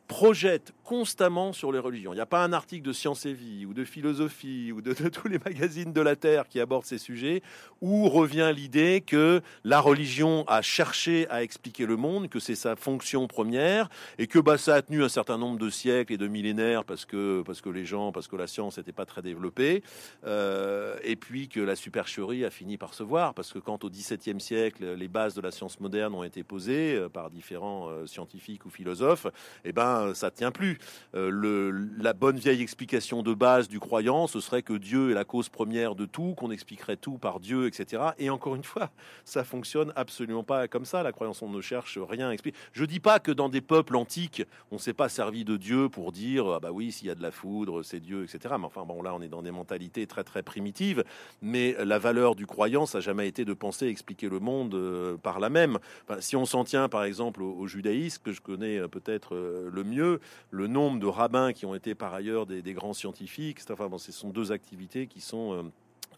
[0.09, 2.15] projette constamment sur les religions.
[2.15, 4.95] Il n'y a pas un article de Science et Vie ou de philosophie ou de,
[5.11, 7.43] tous les magazines de la Terre qui abordent ces sujets
[7.83, 12.75] où revient l'idée que la religion a cherché à expliquer le monde, que c'est sa
[12.75, 16.27] fonction première et que bah, ça a tenu un certain nombre de siècles et de
[16.27, 19.83] millénaires parce que, parce que les gens, parce que la science n'était pas très développée
[20.25, 23.91] euh, et puis que la supercherie a fini par se voir parce que quand au
[23.91, 28.07] XVIIe siècle les bases de la science moderne ont été posées euh, par différents euh,
[28.07, 29.27] scientifiques ou philosophes,
[29.67, 30.78] eh ben ça tient plus.
[31.15, 35.25] Euh, la bonne vieille explication de base du croyant, ce serait que Dieu est la
[35.25, 38.03] cause première de tout, qu'on expliquerait tout par Dieu, etc.
[38.19, 38.91] Et encore une fois,
[39.25, 41.03] ça fonctionne absolument pas comme ça.
[41.03, 42.57] La croyance, on ne cherche rien à expliquer.
[42.73, 46.13] Je dis pas que dans des peuples antiques, on s'est pas servi de Dieu pour
[46.13, 48.55] dire, ah bah oui, s'il y a de la foudre, c'est Dieu, etc.
[48.59, 51.05] Mais enfin, bon, là, on est dans des mentalités très, très primitives.
[51.43, 55.17] Mais la valeur du croyant, ça n'a jamais été de penser expliquer le monde euh,
[55.17, 55.79] par la même.
[56.21, 60.21] si on s'en tient, par exemple, au, judaïsme, que je connais euh, peut-être le mieux,
[60.51, 63.61] le nombre de rabbins qui ont été par ailleurs des, grands scientifiques.
[63.71, 65.63] Enfin, bon, ce sont deux activités qui sont euh,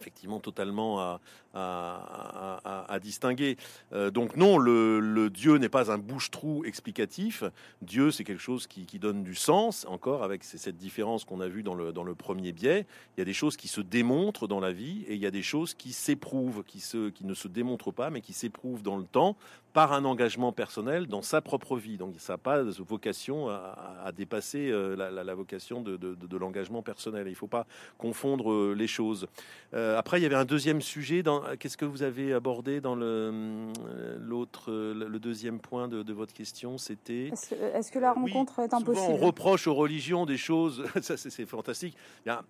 [0.01, 1.19] effectivement totalement
[1.53, 3.57] à, distinguer.
[3.93, 7.43] Euh, donc non, le, Dieu n'est pas un bouche-trou explicatif.
[7.81, 11.63] Dieu, c'est quelque chose qui, donne du sens, encore avec cette différence qu'on a vue
[11.63, 12.85] dans le, premier biais.
[13.15, 15.31] Il y a des choses qui se démontrent dans la vie et il y a
[15.31, 19.35] des choses qui s'éprouvent, qui ne se démontrent pas, mais qui s'éprouvent dans le temps,
[19.73, 21.97] par un engagement personnel dans sa propre vie.
[21.97, 27.27] Donc ça n'a pas vocation à, dépasser euh, la, vocation de, l'engagement personnel.
[27.27, 27.65] Il ne faut pas
[27.97, 29.27] confondre euh, les choses.
[29.73, 31.23] Euh, après, il y avait un deuxième sujet.
[31.59, 36.77] Qu'est-ce que vous avez abordé dans l'autre, le, deuxième point de, votre question?
[36.77, 37.27] C'était.
[37.27, 40.83] Est-ce que, la rencontre est impossible On reproche aux religions des choses.
[41.01, 41.95] ça, c'est fantastique.
[42.25, 42.43] Il y a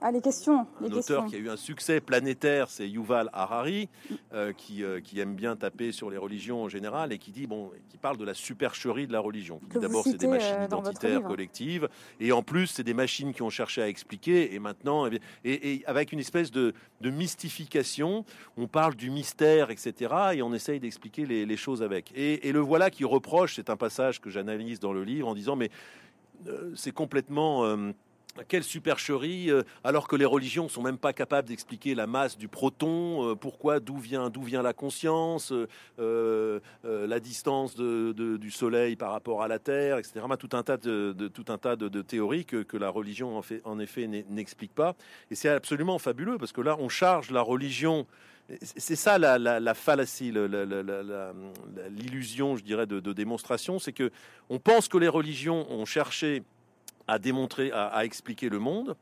[0.00, 0.66] ah, les questions.
[0.80, 3.88] un auteur qui a eu un succès planétaire, c'est Yuval Harari,
[4.32, 7.46] euh, qui, euh, qui, aime bien taper sur les religions en général et qui dit
[7.46, 9.60] bon, qui parle de la supercherie de la religion.
[9.74, 11.88] D'abord, c'est des machines euh, identitaires collectives,
[12.20, 15.82] et en plus, c'est des machines qui ont cherché à expliquer, et maintenant, eh et,
[15.86, 18.24] avec une espèce de, de, mystification,
[18.56, 22.12] on parle du mystère, etc., et on essaye d'expliquer les, les, choses avec.
[22.14, 25.34] Et, et le voilà qui reproche, c'est un passage que j'analyse dans le livre en
[25.34, 25.70] disant mais
[26.74, 27.64] c'est complètement
[28.48, 32.48] quelle supercherie, euh, alors que les religions sont même pas capables d'expliquer la masse du
[32.48, 35.52] proton, euh, pourquoi, d'où vient, d'où vient la conscience,
[35.98, 40.20] euh, la distance du Soleil par rapport à la Terre, etc.
[40.38, 43.78] Tout un tas de, tout un tas de, théories que, la religion en, fait, en
[43.78, 44.94] effet n'explique pas.
[45.30, 48.06] Et c'est absolument fabuleux parce que là, on charge la religion.
[48.62, 50.32] C'est ça la, la, fallacie,
[51.90, 54.12] l'illusion, je dirais, de, de démonstration, c'est que
[54.50, 56.44] on pense que les religions ont cherché
[57.06, 58.96] à démontrer, à, expliquer le monde.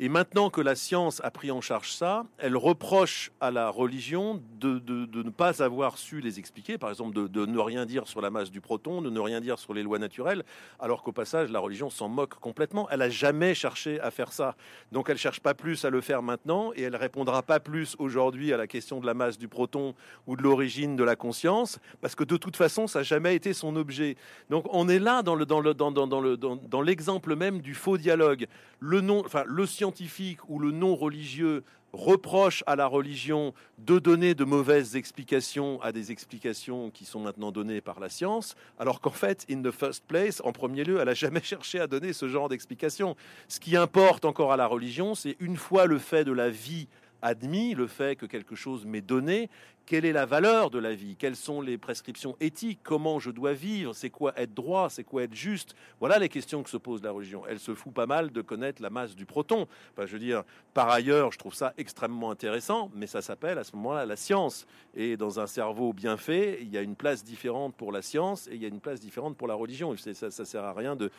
[0.00, 4.40] Et maintenant que la science a pris en charge ça, elle reproche à la religion
[4.60, 8.30] de, ne pas avoir su les expliquer, par exemple de, ne rien dire sur la
[8.30, 10.44] masse du proton, de ne rien dire sur les lois naturelles,
[10.78, 12.88] alors qu'au passage, la religion s'en moque complètement.
[12.90, 14.54] Elle n'a jamais cherché à faire ça.
[14.92, 17.96] Donc elle ne cherche pas plus à le faire maintenant, et elle répondra pas plus
[17.98, 19.96] aujourd'hui à la question de la masse du proton
[20.28, 23.52] ou de l'origine de la conscience, parce que de toute façon, ça n'a jamais été
[23.52, 24.16] son objet.
[24.48, 27.74] Donc on est là dans le dans le dans, dans, le dans, l'exemple même du
[27.74, 28.46] faux dialogue.
[28.78, 34.34] Le nom, enfin le scientifique ou le non religieux reproche à la religion de donner
[34.34, 39.10] de mauvaises explications à des explications qui sont maintenant données par la science, alors qu'en
[39.10, 42.28] fait, in the first place, en premier lieu, elle n'a jamais cherché à donner ce
[42.28, 43.16] genre d'explications.
[43.48, 46.86] Ce qui importe encore à la religion, c'est une fois le fait de la vie
[47.22, 49.48] admis, le fait que quelque chose m'est donné,
[49.88, 51.16] quelle est la valeur de la vie?
[51.16, 52.80] Quelles sont les prescriptions éthiques?
[52.82, 53.94] Comment je dois vivre?
[53.94, 54.90] C'est quoi être droit?
[54.90, 55.74] C'est quoi être juste?
[55.98, 57.44] Voilà les questions que se pose la religion.
[57.48, 59.66] Elle se fout pas mal de connaître la masse du proton.
[59.96, 63.74] je veux dire, par ailleurs, je trouve ça extrêmement intéressant, mais ça s'appelle à ce
[63.76, 64.66] moment-là la science.
[64.94, 68.46] Et dans un cerveau bien fait, il y a une place différente pour la science
[68.48, 69.96] et il y a une place différente pour la religion.
[69.96, 71.10] Ça, ça sert à rien de,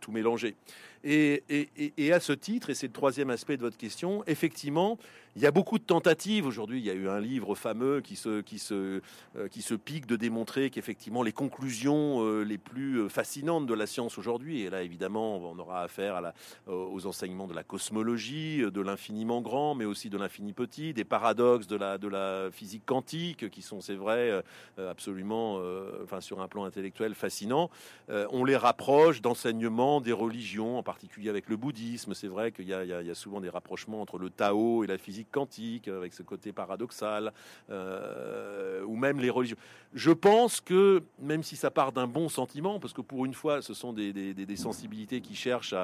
[0.00, 0.56] tout mélanger.
[1.04, 1.44] Et,
[1.96, 4.98] et, à ce titre, et c'est le troisième aspect de votre question, effectivement,
[5.36, 6.80] il y a beaucoup de tentatives aujourd'hui.
[6.80, 9.00] Il y a eu un livre fameux qui se, qui se,
[9.36, 13.74] euh, qui se pique de démontrer qu'effectivement les conclusions euh, les plus euh, fascinantes de
[13.74, 16.20] la science aujourd'hui, et là évidemment on aura affaire
[16.66, 21.66] aux enseignements de la cosmologie, de l'infiniment grand, mais aussi de l'infini petit, des paradoxes
[21.66, 24.42] de la, de la physique quantique, qui sont, c'est vrai,
[24.78, 25.60] absolument,
[26.02, 27.70] enfin sur un plan intellectuel fascinant.
[28.08, 32.14] on les rapproche d'enseignements des religions, en particulier avec le bouddhisme.
[32.14, 34.98] C'est vrai qu'il y, y, y a souvent des rapprochements entre le Tao et la
[34.98, 37.32] physique quantique, avec ce côté paradoxal,
[37.70, 39.56] euh, ou même les religions.
[39.92, 43.60] Je pense que, même si ça part d'un bon sentiment, parce que pour une fois,
[43.60, 45.74] ce sont des, sensibilités qui cherchent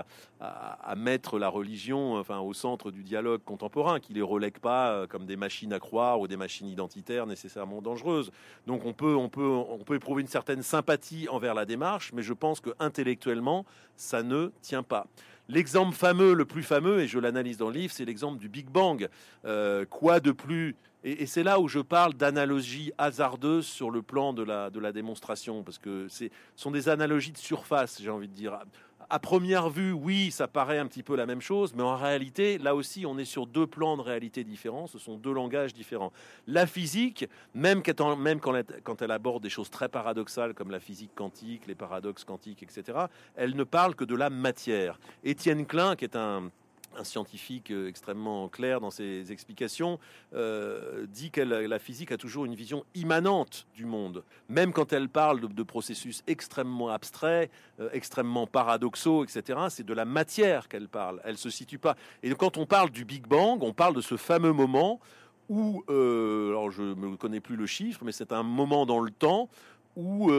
[0.41, 5.07] à, mettre la religion enfin, au centre du dialogue contemporain, qui les relègue pas euh,
[5.07, 8.31] comme des machines à croire ou des machines identitaires nécessairement dangereuses.
[8.67, 12.23] Donc on peut, on peut, on peut éprouver une certaine sympathie envers la démarche, mais
[12.23, 13.65] je pense que intellectuellement,
[13.97, 15.07] ça ne tient pas.
[15.49, 18.69] L'exemple fameux, le plus fameux, et je l'analyse dans le livre, c'est l'exemple du Big
[18.69, 19.09] Bang.
[19.45, 24.33] Euh, quoi de plus et, c'est là où je parle d'analogies hasardeuses sur le plan
[24.33, 26.25] de la, de la démonstration, parce que ce
[26.57, 28.59] sont des analogies de surface, j'ai envie de dire
[29.09, 32.59] à première vue, oui, ça paraît un petit peu la même chose, mais en réalité,
[32.59, 36.13] là aussi, on est sur deux plans de réalité différents, ce sont deux langages différents.
[36.47, 41.75] La physique, même, quand elle aborde des choses très paradoxales comme la physique quantique, les
[41.75, 44.99] paradoxes quantiques, etc., elle ne parle que de la matière.
[45.25, 46.51] Étienne Klein, qui est un
[46.99, 49.99] un scientifique euh, extrêmement clair dans ses explications,
[50.35, 55.09] euh, dit que la physique a toujours une vision immanente du monde, même quand elle
[55.09, 59.59] parle de, processus extrêmement abstraits, euh, extrêmement paradoxaux, etc.
[59.69, 61.21] C'est de la matière qu'elle parle.
[61.25, 61.97] Elle se situe pas.
[62.23, 65.01] Et quand on parle du Big Bang, on parle de ce fameux moment
[65.49, 69.49] où, alors je ne connais plus le chiffre, mais c'est un moment dans le temps
[69.97, 70.31] où,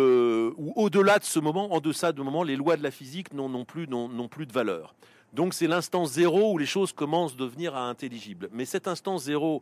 [0.75, 3.87] au-delà de ce moment, en deçà de moment, les lois de la physique n'ont plus,
[4.29, 4.95] plus de valeur.
[5.33, 8.49] Donc c'est l'instant zéro où les choses commencent à devenir intelligibles.
[8.51, 9.61] Mais cet instant zéro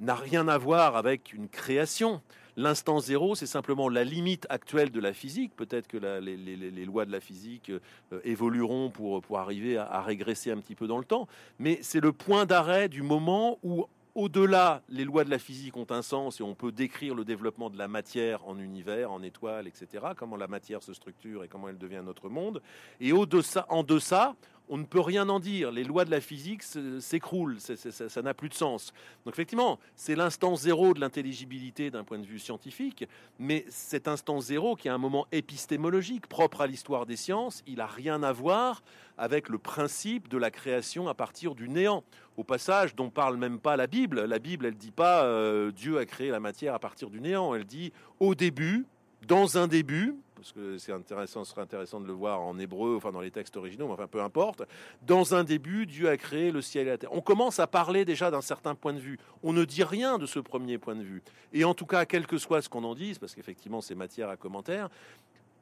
[0.00, 2.20] n'a rien à voir avec une création.
[2.56, 5.52] L'instant zéro, c'est simplement la limite actuelle de la physique.
[5.56, 10.76] Peut-être que les, lois de la physique euh, évolueront pour, arriver à, régresser un petit
[10.76, 11.26] peu dans le temps.
[11.58, 15.86] Mais c'est le point d'arrêt du moment où au-delà, les lois de la physique ont
[15.90, 19.66] un sens et on peut décrire le développement de la matière en univers, en étoiles,
[19.66, 20.04] etc.
[20.16, 22.62] Comment la matière se structure et comment elle devient notre monde.
[23.00, 24.36] Et au-deçà, en deçà,
[24.68, 25.70] on ne peut rien en dire.
[25.70, 26.62] Les lois de la physique
[27.00, 28.92] s'écroulent, ça n'a plus de sens.
[29.24, 33.06] Donc effectivement, c'est l'instant zéro de l'intelligibilité d'un point de vue scientifique,
[33.38, 37.76] mais cet instant zéro qui est un moment épistémologique propre à l'histoire des sciences, il
[37.76, 38.82] n'a rien à voir
[39.18, 42.02] avec le principe de la création à partir du néant.
[42.36, 44.24] Au passage, dont parle même pas la Bible.
[44.24, 47.54] La Bible, elle dit pas euh, Dieu a créé la matière à partir du néant.
[47.54, 48.86] Elle dit au début,
[49.28, 53.12] dans un début, parce que c'est intéressant, serait intéressant de le voir en hébreu, enfin
[53.12, 54.62] dans les textes originaux, mais enfin peu importe.
[55.00, 57.14] Dans un début, Dieu a créé le ciel et la terre.
[57.14, 59.18] On commence à parler déjà d'un certain point de vue.
[59.42, 61.22] On ne dit rien de ce premier point de vue.
[61.54, 64.28] Et en tout cas, quel que soit ce qu'on en dise, parce qu'effectivement c'est matière
[64.28, 64.90] à commentaire,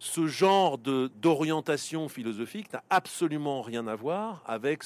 [0.03, 4.83] ce genre d'orientation philosophique n'a absolument rien à voir avec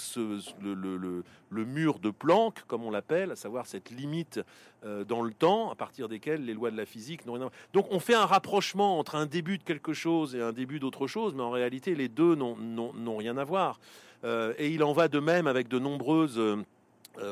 [0.60, 4.40] le, mur de Planck, comme on l'appelle, à savoir cette limite
[4.84, 7.46] euh, dans le temps à partir desquelles les lois de la physique n'ont rien à
[7.46, 7.58] voir.
[7.72, 11.06] Donc on fait un rapprochement entre un début de quelque chose et un début d'autre
[11.06, 13.80] chose, mais en réalité les deux n'ont rien à voir.
[14.24, 16.38] Euh, et il en va de même avec de nombreuses...
[16.38, 16.62] Euh,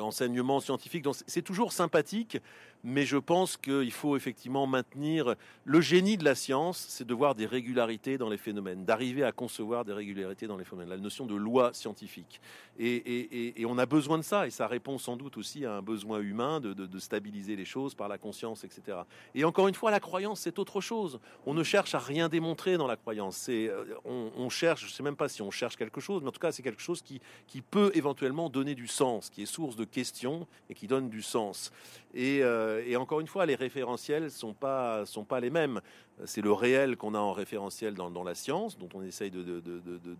[0.00, 1.02] enseignements scientifiques.
[1.02, 2.38] Donc c'est toujours sympathique
[2.84, 7.34] mais je pense qu'il faut effectivement maintenir le génie de la science, c'est de voir
[7.34, 11.24] des régularités dans les phénomènes, d'arriver à concevoir des régularités dans les phénomènes, la notion
[11.24, 12.42] de loi scientifique.
[12.78, 16.20] Et, on a besoin de ça, et ça répond sans doute aussi à un besoin
[16.20, 18.98] humain de, stabiliser les choses par la conscience, etc.
[19.34, 21.18] Et encore une fois, la croyance, c'est autre chose.
[21.46, 23.46] On ne cherche à rien démontrer dans la croyance.
[23.48, 26.32] Euh, on, cherche, je ne sais même pas si on cherche quelque chose, mais en
[26.32, 29.84] tout cas, c'est quelque chose qui peut éventuellement donner du sens, qui est source de
[29.84, 31.72] questions et qui donne du sens.
[32.14, 35.80] Et, euh, et, encore une fois, les référentiels sont pas sont pas les mêmes.
[36.26, 39.60] C'est le réel qu'on a en référentiel dans, la science, dont on essaye de,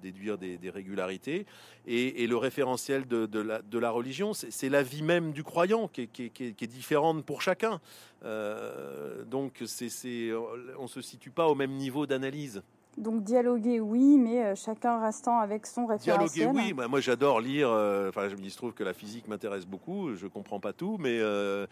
[0.03, 1.47] déduire des, régularités,
[1.87, 7.25] et, le référentiel de, la, religion, c'est la vie même du croyant qui est, différente
[7.25, 7.81] pour chacun.
[8.25, 12.65] Euh, donc, on se situe pas au même niveau d'analyse.
[12.97, 16.29] Donc dialoguer, oui, mais euh, chacun restant avec son référentiel.
[16.29, 16.89] Dialoguer, oui.
[16.89, 17.69] Moi, j'adore lire.
[17.71, 20.15] Euh, enfin, il se trouve que la physique m'intéresse beaucoup.
[20.15, 21.67] Je comprends pas tout, mais euh,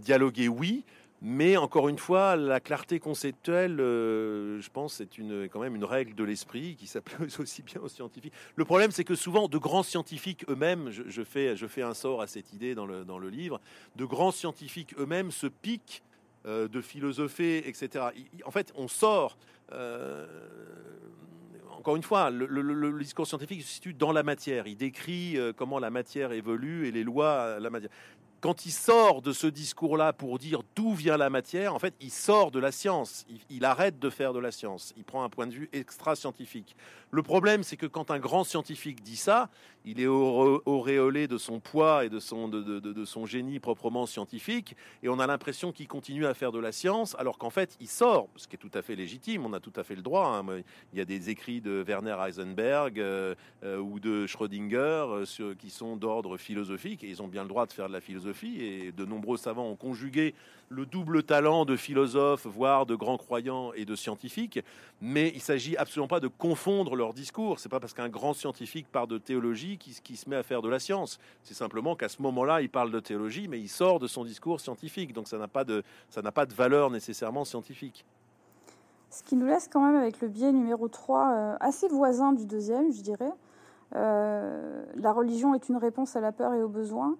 [0.00, 0.84] dialoguer, oui.
[1.22, 6.14] Mais encore une fois, la clarté conceptuelle, je pense, c'est une, quand même une règle
[6.14, 8.32] de l'esprit qui s'applique aussi bien aux scientifiques.
[8.56, 12.22] Le problème, c'est que souvent, de grands scientifiques eux-mêmes, je, fais, je fais un sort
[12.22, 13.60] à cette idée dans le, dans le livre,
[13.96, 16.02] de grands scientifiques eux-mêmes se piquent
[16.46, 18.06] de philosopher, etc.
[18.46, 19.59] En fait, on sort euh,
[21.80, 24.66] encore une fois, le, discours scientifique se situe dans la matière.
[24.66, 27.90] Il décrit euh, comment la matière évolue et les lois la matière
[28.40, 32.10] quand il sort de ce discours-là pour dire d'où vient la matière, en fait, il
[32.10, 33.26] sort de la science.
[33.50, 34.94] Il, arrête de faire de la science.
[34.96, 36.74] Il prend un point de vue extra-scientifique.
[37.10, 39.50] Le problème, c'est que quand un grand scientifique dit ça,
[39.84, 45.08] il est auréolé de son poids et de son, de, son génie proprement scientifique, et
[45.08, 48.28] on a l'impression qu'il continue à faire de la science, alors qu'en fait, il sort,
[48.36, 49.44] ce qui est tout à fait légitime.
[49.44, 50.26] On a tout à fait le droit.
[50.26, 50.62] Hein.
[50.92, 55.70] Il y a des écrits de Werner Heisenberg euh, euh, ou de Schrödinger euh, qui
[55.70, 58.92] sont d'ordre philosophique, et ils ont bien le droit de faire de la philosophie et
[58.92, 60.34] de nombreux savants ont conjugué
[60.72, 64.60] le double talent de philosophes, voire de grands croyants et de scientifiques,
[65.00, 67.58] mais il s'agit absolument pas de confondre leur discours.
[67.58, 70.68] C'est pas parce qu'un grand scientifique parle de théologie qu'il se met à faire de
[70.68, 71.18] la science.
[71.42, 74.60] C'est simplement qu'à ce moment-là, il parle de théologie, mais il sort de son discours
[74.60, 78.04] scientifique, donc ça n'a pas de, ça n'a pas de valeur nécessairement scientifique.
[79.10, 82.46] Ce qui nous laisse quand même avec le biais numéro 3, euh, assez voisin du
[82.46, 83.32] deuxième, je dirais.
[83.96, 87.16] Euh, la religion est une réponse à la peur et au besoin.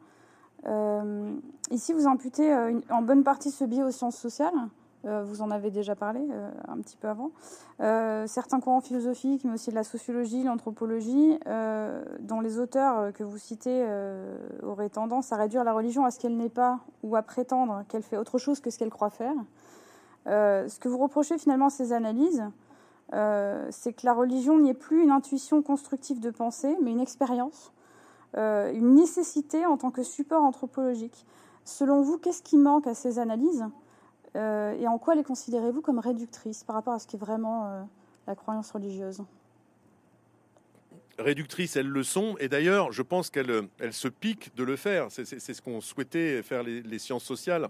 [0.66, 1.34] Euh,
[1.70, 4.54] ici, vous imputez euh, en bonne partie ce biais aux sciences sociales.
[5.06, 6.20] Euh, vous en avez déjà parlé
[6.68, 7.30] un petit peu avant.
[8.26, 11.38] certains courants philosophiques, mais aussi de la sociologie, l'anthropologie,
[12.20, 13.86] dont les auteurs que vous citez
[14.62, 18.02] auraient tendance à réduire la religion à ce qu'elle n'est pas ou à prétendre qu'elle
[18.02, 19.34] fait autre chose que ce qu'elle croit faire.
[20.26, 22.44] ce que vous reprochez finalement à ces analyses,
[23.10, 27.72] c'est que la religion n'est plus une intuition constructive de pensée, mais une expérience
[28.36, 31.26] euh, une nécessité en tant que support anthropologique.
[31.64, 33.66] Selon vous, qu'est-ce qui manque à ces analyses
[34.36, 37.66] euh, et en quoi les considérez-vous comme réductrices par rapport à ce qui est vraiment
[37.66, 37.82] euh,
[38.28, 39.24] la croyance religieuse?
[41.18, 42.36] Réductrices, elles le sont.
[42.38, 45.08] Et d'ailleurs, je pense qu'elles se piquent de le faire.
[45.10, 47.68] C'est ce qu'on souhaitait faire les, sciences sociales.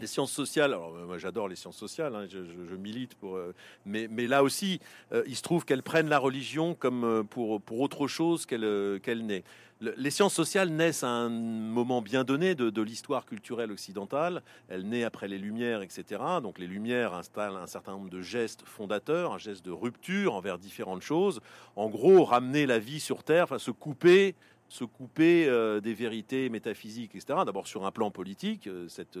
[0.00, 3.38] Les sciences sociales, alors moi j'adore les sciences sociales, hein, je, milite pour,
[3.84, 4.80] mais, mais, là aussi,
[5.26, 9.44] il se trouve qu'elles prennent la religion comme pour, pour autre chose qu'elle qu'elle n'est
[9.80, 14.42] les sciences sociales naissent à un moment bien donné de, l'histoire culturelle occidentale.
[14.68, 16.20] Elles naissent après les Lumières, etc.
[16.42, 20.58] Donc les Lumières installent un certain nombre de gestes fondateurs, un geste de rupture envers
[20.58, 21.40] différentes choses.
[21.76, 24.34] En gros, ramener la vie sur Terre, enfin se couper
[24.70, 25.46] se couper
[25.82, 27.38] des vérités métaphysiques, etc.
[27.46, 29.18] D'abord sur un plan politique, cette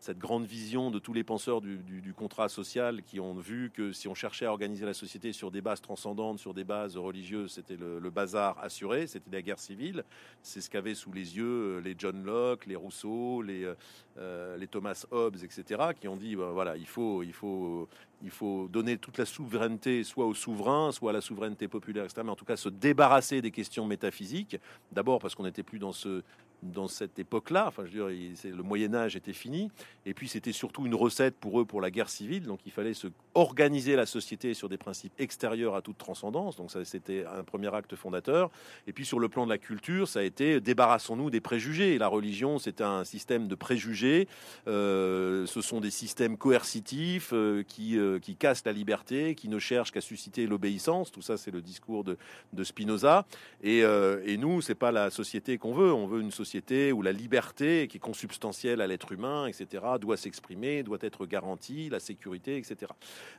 [0.00, 4.08] cette grande vision de tous les penseurs du, contrat social qui ont vu que si
[4.08, 7.76] on cherchait à organiser la société sur des bases transcendantes, sur des bases religieuses, c'était
[7.76, 10.04] le, bazar assuré, c'était la guerre civile.
[10.42, 11.44] C'est ce qu'avaient sous les yeux
[11.76, 13.74] euh, les John Locke, les Rousseau, les, euh,
[14.18, 17.88] euh, Thomas Hobbes, etc., qui ont dit bah, voilà, il faut, il, faut,
[18.22, 22.22] il faut donner toute la souveraineté soit au souverain, soit à la souveraineté populaire, etc.,
[22.24, 24.56] mais en tout cas se débarrasser des questions métaphysiques.
[24.92, 26.22] D'abord parce qu'on n'était plus dans ce
[26.62, 27.66] dans cette époque-là.
[27.68, 29.70] Enfin, je veux dire, le Moyen Âge était fini,
[30.06, 32.44] et puis c'était surtout une recette pour eux pour la guerre civile.
[32.44, 36.56] Donc, il fallait se organiser la société sur des principes extérieurs à toute transcendance.
[36.56, 38.50] Donc, ça, c'était un premier acte fondateur.
[38.86, 41.98] Et puis, sur le plan de la culture, ça a été débarrassons-nous des préjugés.
[41.98, 44.28] la religion, c'est un système de préjugés.
[44.68, 49.58] Euh, ce sont des systèmes coercitifs euh, qui euh, qui cassent la liberté, qui ne
[49.58, 51.10] cherchent qu'à susciter l'obéissance.
[51.10, 52.16] Tout ça, c'est le discours de,
[52.52, 53.26] de Spinoza.
[53.62, 55.92] Et, et nous, c'est pas la société qu'on veut.
[55.92, 56.49] On veut une société
[56.92, 61.88] où la liberté, qui est consubstantielle à l'être humain, etc., doit s'exprimer, doit être garantie,
[61.88, 62.92] la sécurité, etc.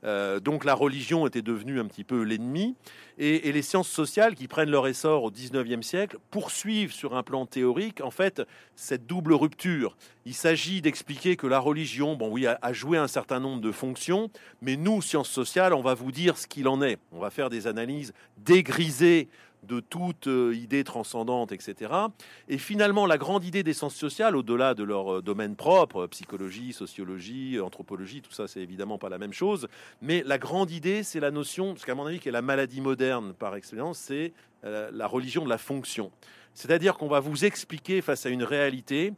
[0.04, 2.76] Euh, donc la religion était devenue un petit peu l'ennemi,
[3.18, 7.46] et, les sciences sociales, qui prennent leur essor au 19e siècle, poursuivent sur un plan
[7.46, 8.42] théorique, en fait,
[8.76, 9.96] cette double rupture.
[10.26, 14.30] Il s'agit d'expliquer que la religion, bon oui, a joué un certain nombre de fonctions,
[14.62, 16.98] mais nous, sciences sociales, on va vous dire ce qu'il en est.
[17.12, 19.28] On va faire des analyses dégrisées
[19.64, 21.92] de toute euh, idée transcendante, etc.
[22.48, 26.74] Et finalement, la grande idée des sciences sociales, au-delà de leur euh, domaine propre, psychologie,
[26.74, 29.68] sociologie, anthropologie, tout ça, c'est évidemment pas la même chose,
[30.02, 32.82] mais la grande idée, c'est la notion, parce qu'à mon avis, qui est la maladie
[32.82, 36.12] moderne par excellence, c'est euh, la religion de la fonction.
[36.54, 39.14] C'est-à-dire qu'on va vous expliquer face à une réalité,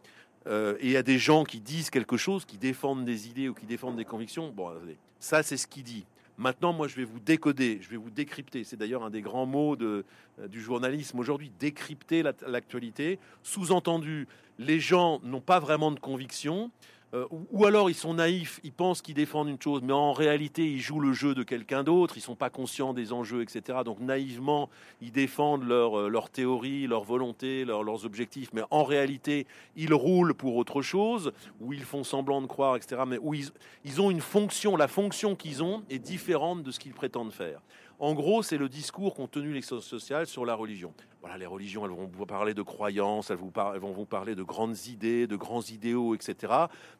[0.82, 3.96] et a des gens qui disent quelque chose, qui défendent des idées ou qui défendent
[3.96, 4.52] des convictions.
[4.54, 4.74] Bon,
[5.18, 6.04] ça, c'est ce qu'il dit.
[6.38, 8.64] Maintenant, moi, je vais vous décoder, je vais vous décrypter.
[8.64, 10.04] C'est d'ailleurs un des grands mots de,
[10.40, 13.20] euh, du journalisme aujourd'hui, décrypter l'actualité.
[13.44, 16.72] Sous-entendu, les gens n'ont pas vraiment de conviction.
[17.14, 20.66] Euh, ou alors ils sont naïfs, ils pensent qu'ils défendent une chose, mais en réalité
[20.66, 23.80] ils jouent le jeu de quelqu'un d'autre, ils sont pas conscients des enjeux, etc.
[23.86, 29.46] Donc naïvement, ils défendent leur, euh, leur théorie, leur volonté, leurs objectifs, mais en réalité
[29.76, 33.04] ils roulent pour autre chose, ou ils font semblant de croire, etc.
[33.06, 33.50] Mais où ils,
[33.86, 37.62] ils ont une fonction, la fonction qu'ils ont est différente de ce qu'ils prétendent faire.
[38.00, 40.94] En gros, c'est le discours qu'ont tenu les sociales sur la religion.
[41.22, 44.88] Voilà, les religions, elles vont vous parler de croyances, elles, vont vous parler de grandes
[44.88, 46.52] idées, de grands idéaux, etc.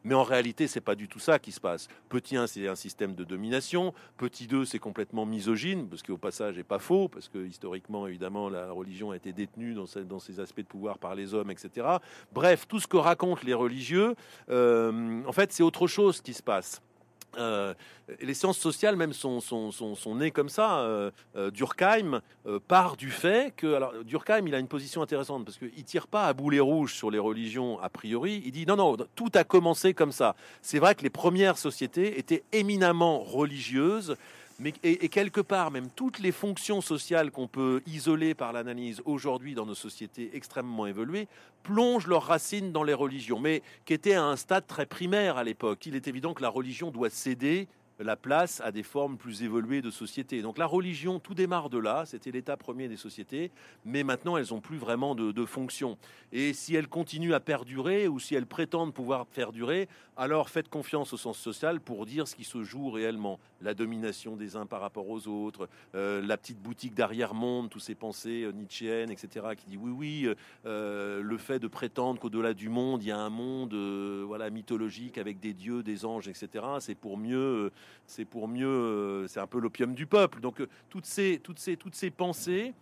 [0.02, 1.88] Mais en réalité, c'est pas du tout ça qui se passe.
[2.08, 3.92] Petit 1, c'est un système de domination.
[4.16, 8.48] Petit 2, c'est complètement misogyne, parce qu'au passage, n'est pas faux, parce que historiquement, évidemment,
[8.48, 11.86] la religion a été détenue dans, dans ses aspects de pouvoir par les hommes, etc.
[12.32, 14.14] Bref, tout ce que racontent les religieux,
[14.48, 16.80] euh, en fait, c'est autre chose qui se passe.
[17.38, 17.74] Euh,
[18.20, 19.40] les sciences sociales même sont,
[20.14, 20.80] nées comme ça.
[20.80, 22.20] Euh, euh, Durkheim
[22.68, 23.74] part du fait que...
[23.74, 27.10] Alors, Durkheim, il a une position intéressante parce qu'il tire pas à boulet rouge sur
[27.10, 28.42] les religions a priori.
[28.44, 30.36] Il dit non, non, tout a commencé comme ça.
[30.62, 34.16] C'est vrai que les premières sociétés étaient éminemment religieuses
[34.60, 39.54] mais, et, quelque part, même toutes les fonctions sociales qu'on peut isoler par l'analyse aujourd'hui
[39.54, 41.26] dans nos sociétés extrêmement évoluées
[41.62, 45.44] plongent leurs racines dans les religions, mais qui étaient à un stade très primaire à
[45.44, 45.86] l'époque.
[45.86, 47.66] Il est évident que la religion doit céder
[47.98, 50.42] la place à des formes plus évoluées de société.
[50.42, 53.50] Donc la religion, tout démarre de là, c'était l'état premier des sociétés,
[53.84, 55.98] mais maintenant elles n'ont plus vraiment de, fonction.
[56.32, 61.12] Et si elles continuent à perdurer, ou si elles prétendent pouvoir perdurer, alors faites confiance
[61.12, 63.38] au sens social pour dire ce qui se joue réellement.
[63.60, 67.94] La domination des uns par rapport aux autres, euh, la petite boutique d'arrière-monde, tous ces
[67.94, 70.34] pensées euh, nietzschéennes, etc., qui dit oui, oui,
[70.66, 73.74] euh, le fait de prétendre qu'au-delà du monde, il y a un monde
[74.26, 77.70] voilà, mythologique avec des dieux, des anges, etc., c'est pour mieux
[78.06, 80.40] c'est pour mieux, euh, c'est un peu l'opium du peuple.
[80.40, 82.74] Donc euh, toutes ces, toutes ces, toutes ces pensées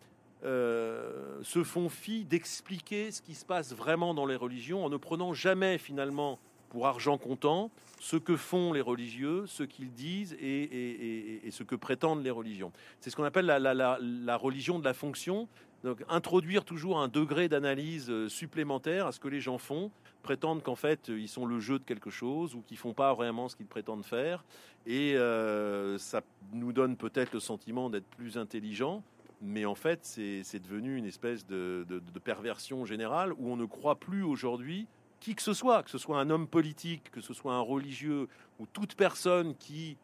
[0.45, 4.97] euh, se font fi d'expliquer ce qui se passe vraiment dans les religions en ne
[4.97, 6.39] prenant jamais finalement
[6.71, 12.25] pour argent comptant ce que font les religieux, ce qu'ils disent et, ce que prétendent
[12.25, 12.73] les religions.
[12.99, 15.47] C'est ce qu'on appelle la, la, religion de la fonction.
[15.85, 20.77] Donc introduire toujours un degré d'analyse supplémentaire à ce que les gens font prétendent qu'en
[20.77, 23.67] fait ils sont le jeu de quelque chose ou qu'ils font pas vraiment ce qu'ils
[23.67, 24.45] prétendent faire.
[24.87, 29.03] Et euh, ça nous donne peut-être le sentiment d'être plus intelligent
[29.43, 31.85] mais en fait c'est devenu une espèce de,
[32.25, 34.87] perversion générale où on ne croit plus aujourd'hui
[35.19, 38.29] qui que ce soit, que ce soit un homme politique, que ce soit un religieux
[38.59, 39.97] ou toute personne qui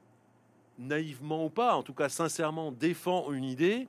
[0.78, 3.88] naïvement ou pas, en tout cas sincèrement défend une idée,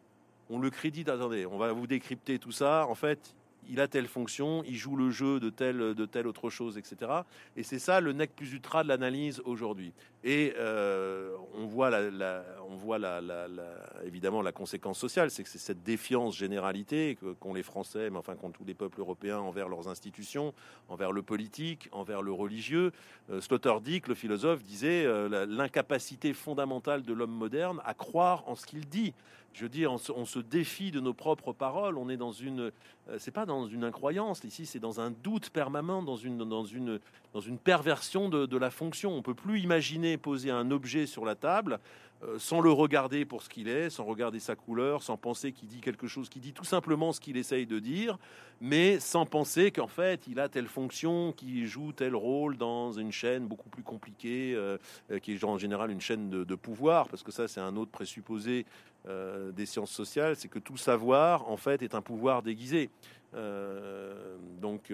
[0.49, 3.35] on le crédite, attendez, on va vous décrypter tout ça, en fait
[3.67, 7.11] il a telle fonction, il joue le jeu de telle, de telle autre chose, etc.
[7.55, 9.93] Et c'est ça le nec plus ultra de l'analyse aujourd'hui.
[10.23, 11.91] Et euh, on voit,
[12.69, 12.99] on voit
[14.05, 18.35] évidemment la conséquence sociale, c'est que c'est cette défiance généralité qu'ont les Français, mais enfin
[18.35, 20.53] qu'ont tous les peuples européens envers leurs institutions,
[20.89, 22.91] envers le politique, envers le religieux.
[23.29, 28.65] Euh, Sloterdijk, le philosophe, disait euh, l'incapacité fondamentale de l'homme moderne à croire en ce
[28.65, 29.13] qu'il dit.
[29.53, 31.97] Je veux dire, on se, défie de nos propres paroles.
[31.97, 32.71] On est dans une,
[33.09, 34.43] euh, c'est pas dans une incroyance.
[34.43, 36.99] Ici, c'est dans un doute permanent, dans une, dans une,
[37.33, 39.11] dans une perversion de, de la fonction.
[39.11, 41.79] On peut plus imaginer poser un objet sur la table
[42.37, 45.79] sans le regarder pour ce qu'il est, sans regarder sa couleur, sans penser qu'il dit
[45.79, 48.17] quelque chose, qui dit tout simplement ce qu'il essaye de dire,
[48.59, 53.11] mais sans penser qu'en fait il a telle fonction, qui joue tel rôle dans une
[53.11, 54.77] chaîne beaucoup plus compliquée, euh,
[55.11, 57.91] euh, qui est en général une chaîne de, pouvoir, parce que ça c'est un autre
[57.91, 58.65] présupposé
[59.53, 62.89] des sciences sociales, c'est que tout savoir en fait est un pouvoir déguisé.
[64.61, 64.91] donc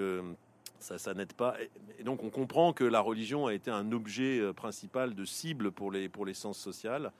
[0.80, 1.56] ça, n'aide pas.
[2.00, 5.72] Et donc on comprend que la religion a été un objet euh, principal de cible
[5.72, 7.12] pour les, pour les sciences sociales.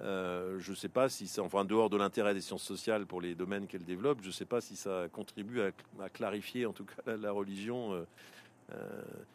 [0.00, 3.20] Euh, je ne sais pas si ça, enfin, dehors de l'intérêt des sciences sociales pour
[3.20, 6.84] les domaines qu'elles développent, je ne sais pas si ça contribue à, clarifier en tout
[6.84, 8.04] cas la, religion euh,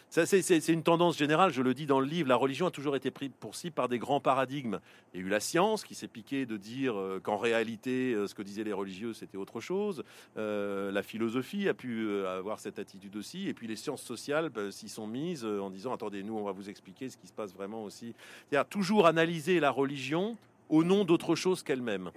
[0.09, 2.27] c'est une tendance générale, je le dis dans le livre.
[2.27, 4.79] La religion a toujours été prise pour cible par des grands paradigmes.
[5.13, 8.27] Il y a eu la science qui s'est piquée de dire euh, qu'en réalité, euh,
[8.27, 10.03] ce que disaient les religieux, c'était autre chose.
[10.35, 13.47] la philosophie a pu avoir cette attitude aussi.
[13.47, 16.69] Et puis les sciences sociales s'y sont mises en disant attendez, nous, on va vous
[16.69, 18.15] expliquer ce qui se passe vraiment aussi.
[18.49, 20.37] C'est-à-dire toujours analyser la religion
[20.69, 22.11] au nom d'autre chose qu'elle-même.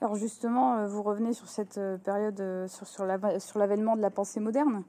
[0.00, 4.84] Alors justement, vous revenez sur cette période, sur l'avènement de la pensée moderne.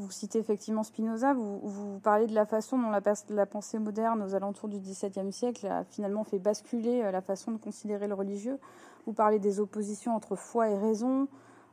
[0.00, 4.70] Vous citez effectivement Spinoza, vous, parlez de la façon dont la, pensée moderne aux alentours
[4.70, 8.58] du XVIIe siècle a finalement fait basculer euh, la façon de considérer le religieux.
[9.04, 11.28] Vous parlez des oppositions entre foi et raison,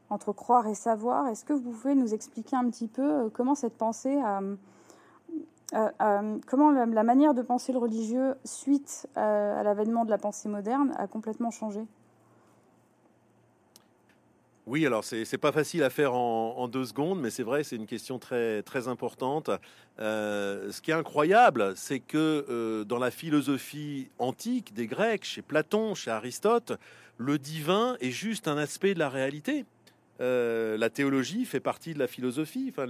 [0.09, 1.28] entre croire et savoir.
[1.28, 4.19] Est-ce que vous pouvez nous expliquer un petit peu euh, comment cette pensée
[5.71, 11.07] comment la, manière de penser le religieux suite à l'avènement de la pensée moderne a
[11.07, 11.86] complètement changé?
[14.68, 17.86] Oui, alors c'est pas facile à faire en, deux secondes, mais c'est vrai, c'est une
[17.86, 19.49] question très très importante.
[19.99, 25.41] Euh, ce qui est incroyable, c'est que euh, dans la philosophie antique des Grecs, chez
[25.41, 26.74] Platon, chez Aristote,
[27.18, 29.63] le divin est juste un aspect de la réalité.
[30.20, 32.70] Euh, la théologie fait partie de la philosophie.
[32.70, 32.88] Enfin,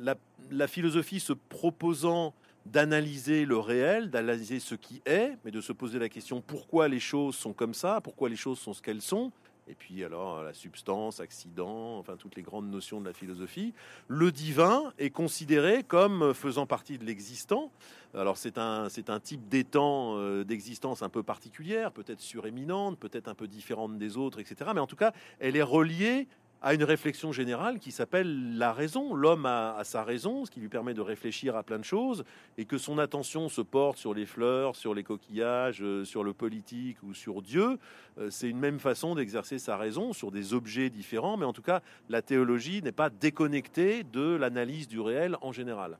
[0.00, 2.32] la, philosophie se proposant
[2.64, 6.98] d'analyser le réel, d'analyser ce qui est, mais de se poser la question pourquoi les
[6.98, 9.32] choses sont comme ça, pourquoi les choses sont ce qu'elles sont,
[9.68, 13.74] et puis alors la substance, accident, enfin toutes les grandes notions de la philosophie.
[14.08, 17.70] Le divin est considéré comme faisant partie de l'existant.
[18.14, 23.28] Alors c'est un, c'est un type d'étang euh, d'existence un peu particulière, peut-être suréminente, peut-être
[23.28, 24.70] un peu différente des autres, etc.
[24.74, 26.28] Mais en tout cas, elle est reliée
[26.62, 29.14] à une réflexion générale qui s'appelle la raison.
[29.14, 32.24] L'homme a, sa raison, ce qui lui permet de réfléchir à plein de choses,
[32.58, 36.32] et que son attention se porte sur les fleurs, sur les coquillages, euh, sur le
[36.32, 37.78] politique ou sur Dieu.
[38.18, 41.62] Euh, c'est une même façon d'exercer sa raison sur des objets différents, mais en tout
[41.62, 45.98] cas, la théologie n'est pas déconnectée de l'analyse du réel en général.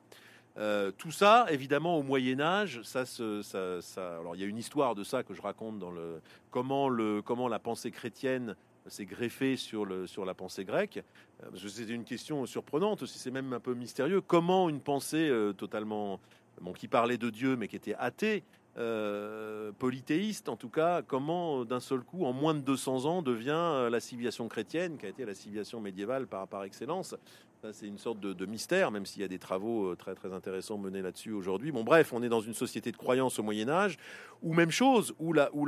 [0.58, 3.04] Euh, tout ça, évidemment, au Moyen Âge, ça,
[3.98, 7.20] alors il y a une histoire de ça que je raconte dans le comment le
[7.20, 8.56] comment la pensée chrétienne
[8.88, 11.02] s'est greffé sur, la pensée grecque.
[11.42, 14.20] Euh, c'est une question surprenante aussi, c'est même un peu mystérieux.
[14.20, 16.20] Comment une pensée euh, totalement,
[16.76, 18.44] qui parlait de Dieu mais qui était athée,
[18.78, 23.88] euh, polythéiste en tout cas, comment d'un seul coup, en moins de 200 ans, devient
[23.90, 27.14] la civilisation chrétienne, qui a été la civilisation médiévale par, par excellence,
[27.72, 30.78] c'est une sorte de, mystère, même s'il y a des travaux euh, très très intéressants
[30.78, 31.72] menés là-dessus aujourd'hui.
[31.72, 33.96] Bon, bref, on est dans une société de croyance au Moyen Âge,
[34.42, 35.66] ou même chose, où la, où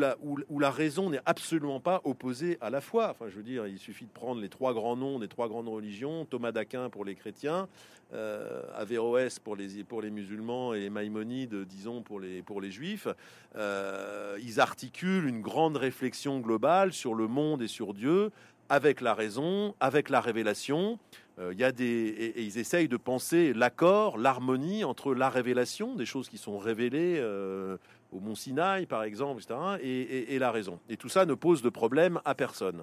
[0.48, 3.10] où, raison n'est absolument pas opposée à la foi.
[3.10, 5.68] Enfin, je veux dire, il suffit de prendre les trois grands noms des trois grandes
[5.68, 7.68] religions, Thomas d'Aquin pour les chrétiens,
[8.12, 13.08] euh, Averroès pour les, musulmans et Maïmonide, disons, pour les, pour les juifs.
[13.56, 18.30] Euh, ils articulent une grande réflexion globale sur le monde et sur Dieu,
[18.68, 20.98] avec la raison, avec la révélation.
[21.40, 25.94] Euh, il y a des, et, ils essayent de penser l'accord, l'harmonie entre la révélation,
[25.94, 27.76] des choses qui sont révélées euh,
[28.12, 29.42] au Mont Sinaï, par exemple,
[29.82, 30.80] et, la raison.
[30.88, 32.82] Et tout ça ne pose de problème à personne.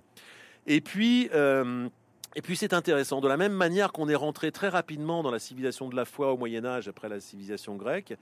[0.68, 1.88] Et puis, euh,
[2.36, 5.40] et puis c'est intéressant, de la même manière qu'on est rentré très rapidement dans la
[5.40, 8.16] civilisation de la foi au Moyen Âge après la civilisation grecque,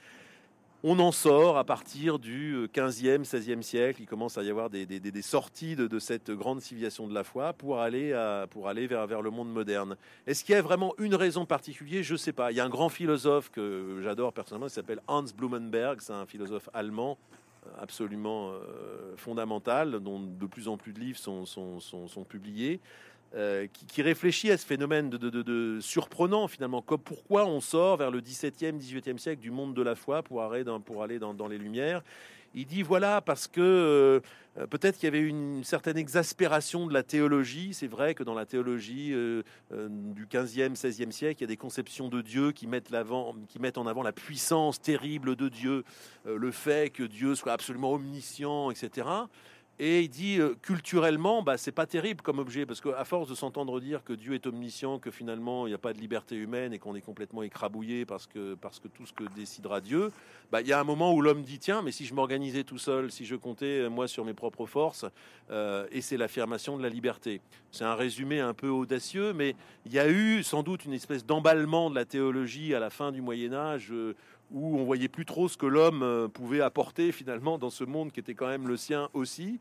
[0.84, 4.02] on en sort à partir du 15e, 16e siècle.
[4.02, 7.80] Il commence à y avoir des, sorties de, cette grande civilisation de la foi pour
[7.80, 9.96] aller, vers, le monde moderne.
[10.28, 12.04] Est-ce qu'il y a vraiment une raison particulière?
[12.04, 12.52] Je ne sais pas.
[12.52, 16.02] Il y a un grand philosophe que j'adore personnellement, qui s'appelle Hans Blumenberg.
[16.02, 17.18] C'est un philosophe allemand
[17.66, 22.82] euh, absolument euh, fondamental, dont de plus en plus de livres sont publiés.
[23.88, 26.82] Qui, réfléchit à ce phénomène de, surprenant finalement.
[26.82, 30.64] Pourquoi on sort vers le XVIIe, XVIIIe siècle du monde de la foi pour aller
[30.64, 32.04] dans, les Lumières.
[32.56, 34.22] Il dit voilà parce que
[34.58, 37.74] euh, peut-être qu'il y avait une certaine exaspération de la théologie.
[37.74, 41.48] C'est vrai que dans la théologie euh, euh, du 15e, 16e siècle, il y a
[41.48, 42.94] des conceptions de Dieu qui mettent,
[43.50, 45.84] qui mettent en avant la puissance terrible de Dieu,
[46.26, 49.08] le fait que Dieu soit absolument omniscient, etc.
[49.80, 53.34] Et il dit euh, culturellement, bah, c'est pas terrible comme objet, parce qu'à force de
[53.34, 56.74] s'entendre dire que Dieu est omniscient, que finalement il n'y a pas de liberté humaine
[56.74, 60.12] et qu'on est complètement écrabouillé parce que, parce que tout ce que décidera Dieu,
[60.52, 62.78] bah, il y a un moment où l'homme dit tiens, mais si je m'organisais tout
[62.78, 65.06] seul, si je comptais euh, moi sur mes propres forces,
[65.50, 67.42] euh, et c'est l'affirmation de la liberté.
[67.72, 69.56] C'est un résumé un peu audacieux, mais
[69.88, 73.12] il y a eu sans doute une espèce d'emballement de la théologie à la fin
[73.12, 73.92] du Moyen Âge
[74.54, 78.12] où on voyait plus trop ce que l'homme euh, pouvait apporter finalement dans ce monde
[78.12, 79.60] qui était quand même le sien aussi.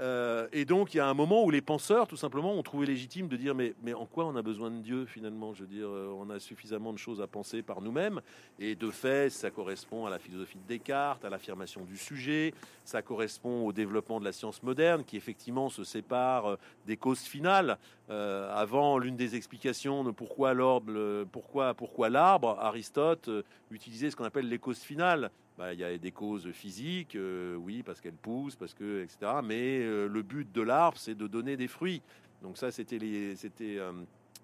[0.00, 2.86] Euh, et donc il y a un moment où les penseurs, tout simplement, ont trouvé
[2.86, 5.54] légitime de dire mais, en quoi on a besoin de Dieu finalement?
[5.54, 8.20] Je veux dire, euh, on a suffisamment de choses à penser par nous-mêmes.
[8.58, 13.02] Et de fait, ça correspond à la philosophie de Descartes, à l'affirmation du sujet, ça
[13.02, 17.78] correspond au développement de la science moderne qui effectivement se sépare des causes finales.
[18.08, 20.54] avant, l'une des explications de pourquoi
[21.32, 23.30] pourquoi, pourquoi l'arbre, Aristote
[23.70, 25.30] utilisait ce qu'on appelle les causes finales.
[25.56, 29.34] Bah, il y a des causes physiques, euh, oui, parce qu'elles poussent, parce que, etc.
[29.44, 32.02] Mais euh, le but de l'arbre, c'est de donner des fruits.
[32.42, 32.70] Donc ça, euh,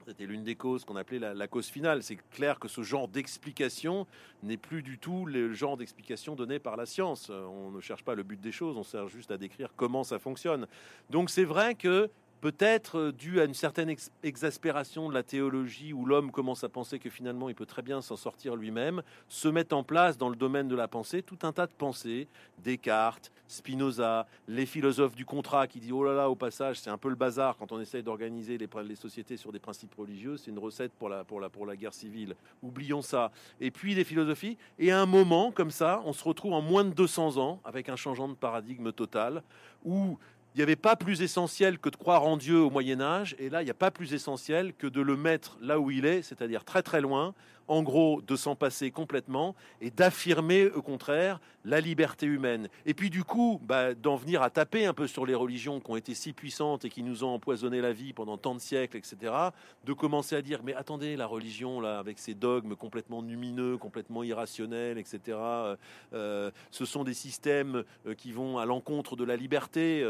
[0.07, 2.05] c'était l'une des causes qu'on appelait la, cause finale.
[2.05, 4.07] C'est clair que ce genre d'explication
[4.45, 7.29] n'est plus du tout le genre d'explication donné par la science.
[7.29, 10.21] On ne cherche pas le but des choses, on sert juste à décrire comment ça
[10.21, 10.69] fonctionne.
[11.11, 12.09] Donc c'est vrai que
[12.41, 16.99] peut-être euh, dû à une certaine exaspération de la théologie où l'homme commence à penser
[16.99, 20.37] que finalement il peut très bien s'en sortir lui-même, se met en place dans le
[20.37, 22.29] domaine de la pensée tout un tas de pensées,
[22.59, 26.99] Descartes, Spinoza, les philosophes du contrat qui disent oh là là au passage c'est un
[26.99, 30.51] peu le bazar quand on essaye d'organiser les, les, sociétés sur des principes religieux, c'est
[30.51, 33.31] une recette pour la, pour, la, pour la guerre civile, oublions ça.
[33.61, 36.85] Et puis des philosophies, et à un moment comme ça, on se retrouve en moins
[36.85, 39.43] de 200 ans avec un changement de paradigme total
[39.85, 40.19] où
[40.55, 43.49] il n'y avait pas plus essentiel que de croire en Dieu au Moyen Âge, et
[43.51, 46.23] là, il n'y a pas plus essentiel que de le mettre là où il est,
[46.23, 47.35] c'est-à-dire très très loin,
[47.69, 52.69] en gros, de s'en passer complètement et d'affirmer au contraire la liberté humaine.
[52.87, 55.91] Et puis du coup, bah, d'en venir à taper un peu sur les religions qui
[55.91, 58.97] ont été si puissantes et qui nous ont empoisonné la vie pendant tant de siècles,
[58.97, 59.33] etc.
[59.85, 64.23] De commencer à dire, mais attendez, la religion, là, avec ses dogmes complètement lumineux, complètement
[64.23, 65.77] irrationnels, etc., euh,
[66.15, 70.05] euh, ce sont des systèmes euh, qui vont à l'encontre de la liberté.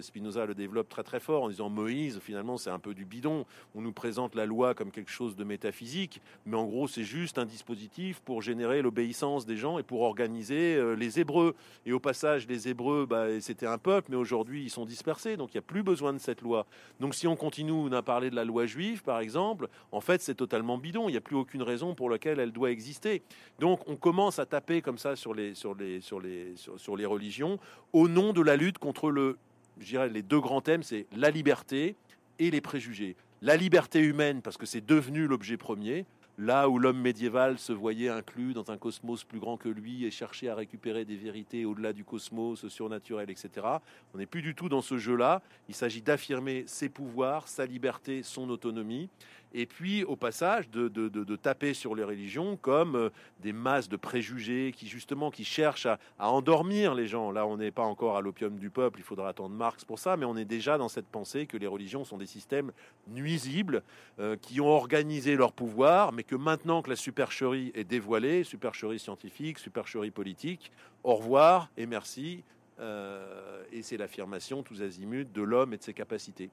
[0.00, 3.46] Spinoza le développe très très fort en disant Moïse, finalement, c'est un peu du bidon.
[3.74, 7.38] On nous présente la loi comme quelque chose de métaphysique, mais en gros, c'est juste
[7.38, 11.54] un dispositif pour générer l'obéissance des gens et pour organiser euh, les Hébreux.
[11.86, 15.50] Et au passage, les Hébreux, bah, c'était un peuple, mais aujourd'hui, ils sont dispersés, donc
[15.52, 16.66] il n'y a plus besoin de cette loi.
[17.00, 20.20] Donc si on continue, on a parlé de la loi juive, par exemple, en fait,
[20.20, 21.08] c'est totalement bidon.
[21.08, 23.22] Il n'y a plus aucune raison pour laquelle elle doit exister.
[23.58, 27.06] Donc on commence à taper comme ça sur les, sur les, sur les, sur, les
[27.06, 27.58] religions
[27.92, 29.38] au nom de la lutte contre le,
[29.78, 31.96] je dirais, les deux grands thèmes, c'est la liberté
[32.38, 33.16] et les préjugés.
[33.40, 36.06] La liberté humaine, parce que c'est devenu l'objet premier,
[36.38, 40.10] là où l'homme médiéval se voyait inclus dans un cosmos plus grand que lui et
[40.10, 43.66] cherchait à récupérer des vérités au-delà du cosmos surnaturel, etc.
[44.14, 45.42] On n'est plus du tout dans ce jeu-là.
[45.68, 49.08] Il s'agit d'affirmer ses pouvoirs, sa liberté, son autonomie
[49.54, 54.72] et puis au passage de, taper sur les religions comme euh, des masses de préjugés
[54.74, 57.30] qui justement qui cherchent à, endormir les gens.
[57.30, 60.16] Là, on n'est pas encore à l'opium du peuple, il faudra attendre Marx pour ça,
[60.16, 62.72] mais on est déjà dans cette pensée que les religions sont des systèmes
[63.08, 63.82] nuisibles
[64.18, 68.98] euh, qui ont organisé leur pouvoir, mais que maintenant que la supercherie est dévoilée, supercherie
[68.98, 70.70] scientifique, supercherie politique,
[71.04, 72.44] au revoir et merci.
[72.80, 76.50] Euh, et c'est l'affirmation tous azimuts de l'homme et de ses capacités.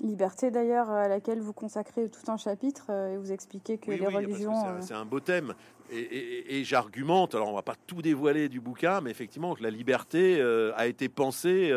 [0.00, 4.06] Liberté d'ailleurs à laquelle vous consacrez tout un chapitre euh, et vous expliquez que les
[4.06, 4.66] religions.
[4.66, 5.54] Euh, c'est un, beau thème
[5.90, 7.34] et, j'argumente.
[7.34, 10.88] Alors on va pas tout dévoiler du bouquin, mais effectivement que la liberté euh, a
[10.88, 11.72] été pensée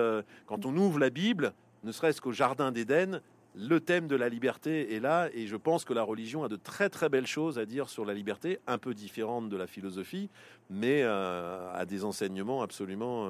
[0.48, 1.54] quand on ouvre la Bible,
[1.84, 3.22] ne serait-ce qu'au jardin d'Éden.
[3.60, 6.58] Le thème de la liberté est là et je pense que la religion a de
[6.58, 10.30] très très belles choses à dire sur la liberté, un peu différentes de la philosophie,
[10.70, 13.28] mais a des enseignements absolument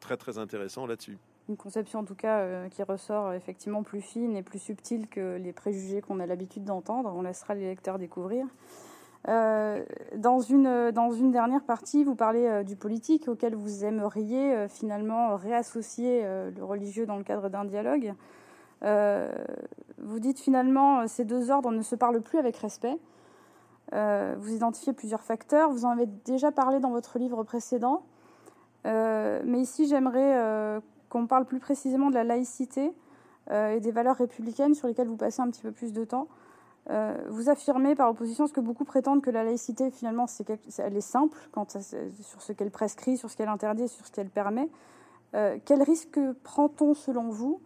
[0.00, 1.16] très très intéressants là-dessus
[1.48, 5.08] une conception en tout cas euh, qui ressort euh, effectivement plus fine et plus subtile
[5.08, 7.12] que les préjugés qu'on a l'habitude d'entendre.
[7.14, 8.46] On laissera les lecteurs découvrir.
[9.28, 9.84] Euh,
[10.16, 16.22] dans, une, dans une dernière partie, vous parlez du politique auquel vous aimeriez finalement réassocier
[16.24, 18.14] le religieux dans le cadre d'un dialogue.
[18.82, 22.98] vous dites finalement ces deux ordres ne se parlent plus avec respect.
[23.92, 25.70] vous identifiez plusieurs facteurs.
[25.70, 28.02] Vous en avez déjà parlé dans votre livre précédent.
[28.84, 30.80] mais ici, j'aimerais
[31.12, 32.92] qu'on parle plus précisément de la laïcité.
[33.50, 36.28] et des valeurs républicaines sur lesquelles vous passez un petit peu plus de temps.
[37.28, 40.48] vous affirmez par opposition ce que beaucoup prétendent que la laïcité, finalement, c'est
[40.78, 41.36] elle est simple
[42.20, 44.68] sur ce qu'elle prescrit, sur ce qu'elle interdit, sur ce qu'elle permet.
[45.32, 47.60] quel risque prend-on, selon vous,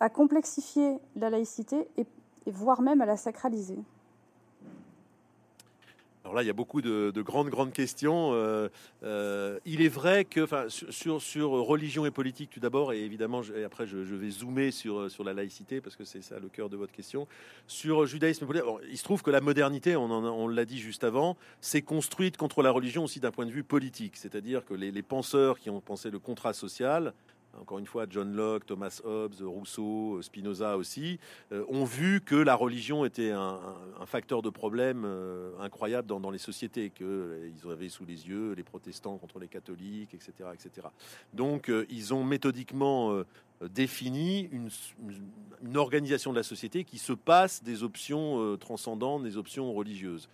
[0.00, 2.06] à complexifier la laïcité et
[2.46, 3.78] voire même à la sacraliser?
[6.42, 8.30] Il y a beaucoup de, grandes, grandes questions.
[8.32, 8.68] Euh,
[9.02, 13.64] euh, il est vrai que, enfin, sur, religion et politique, tout d'abord, et évidemment, et
[13.64, 16.76] après, je, vais zoomer sur, sur la laïcité, parce que c'est ça le cœur de
[16.76, 17.26] votre question.
[17.66, 21.82] Sur judaïsme politique, il se trouve que la modernité, on, l'a dit juste avant, s'est
[21.82, 24.16] construite contre la religion aussi d'un point de vue politique.
[24.16, 27.12] C'est-à-dire que les penseurs qui ont pensé le contrat social,
[27.60, 31.18] encore une fois, John Locke, Thomas Hobbes, Rousseau, Spinoza aussi,
[31.52, 33.60] euh, ont vu que la religion était un,
[34.06, 38.62] facteur de problème euh, incroyable dans, les sociétés, qu'ils euh, avaient sous les yeux les
[38.62, 40.50] protestants contre les catholiques, etc.
[41.32, 43.22] Donc, ils ont méthodiquement
[43.62, 44.68] défini une,
[45.76, 50.28] organisation de la société qui se passe des options transcendantes, des options religieuses.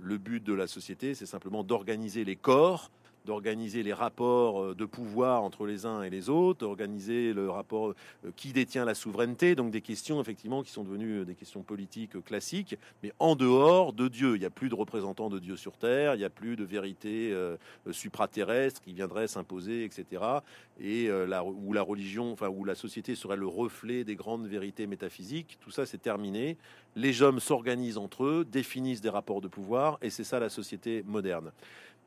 [0.00, 2.90] le but de la société, c'est simplement d'organiser les corps
[3.26, 7.90] d'organiser les rapports euh, de pouvoir entre les uns et les autres, d'organiser le rapport
[7.90, 11.62] euh, qui détient la souveraineté, donc des questions effectivement qui sont devenues euh, des questions
[11.62, 14.36] politiques classiques, mais en dehors de Dieu.
[14.36, 16.64] Il n'y a plus de représentants de Dieu sur terre, il n'y a plus de
[16.64, 17.34] vérité
[17.90, 20.22] supraterrestre qui viendrait s'imposer, etc.
[20.80, 24.86] Et la, où la religion, enfin où la société serait le reflet des grandes vérités
[24.86, 25.58] métaphysiques.
[25.60, 26.56] Tout ça, c'est terminé.
[26.94, 31.02] Les hommes s'organisent entre eux, définissent des rapports de pouvoir, et c'est ça la société
[31.06, 31.50] moderne.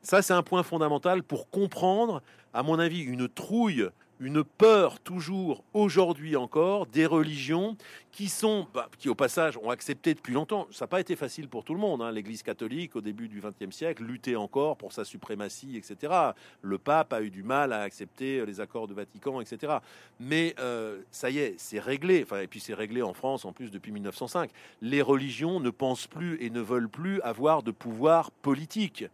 [0.02, 2.22] Ça, c'est un point fondamental pour comprendre,
[2.54, 7.76] à mon avis, une trouille, une peur toujours aujourd'hui encore des religions
[8.12, 10.66] qui sont, bah, qui au passage ont accepté depuis longtemps.
[10.70, 12.02] Ça n'a pas été facile pour tout le monde.
[12.02, 12.12] Hein.
[12.12, 16.12] L'Église catholique au début du XXe siècle luttait encore pour sa suprématie, etc.
[16.60, 19.78] Le pape a eu du mal à accepter les accords de Vatican, etc.
[20.18, 22.22] Mais euh, ça y est, c'est réglé.
[22.22, 24.50] Enfin, et puis c'est réglé en France en plus depuis 1905.
[24.82, 29.04] Les religions ne pensent plus et ne veulent plus avoir de pouvoir politique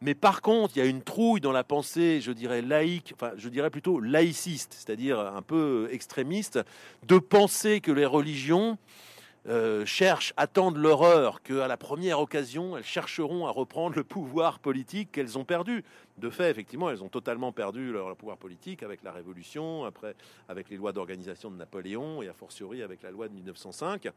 [0.00, 3.32] mais par contre, il y a une trouille dans la pensée, je dirais laïque, enfin,
[3.36, 6.60] je dirais plutôt laïciste, c'est-à-dire un peu extrémiste,
[7.06, 8.78] de penser que les religions
[9.48, 15.12] euh, cherchent, attendent l'horreur, qu'à la première occasion, elles chercheront à reprendre le pouvoir politique
[15.12, 15.82] qu'elles ont perdu.
[16.18, 20.14] De fait, effectivement, elles ont totalement perdu leur, pouvoir politique avec la Révolution, après
[20.48, 24.08] avec les lois d'organisation de Napoléon et a fortiori avec la loi de 1905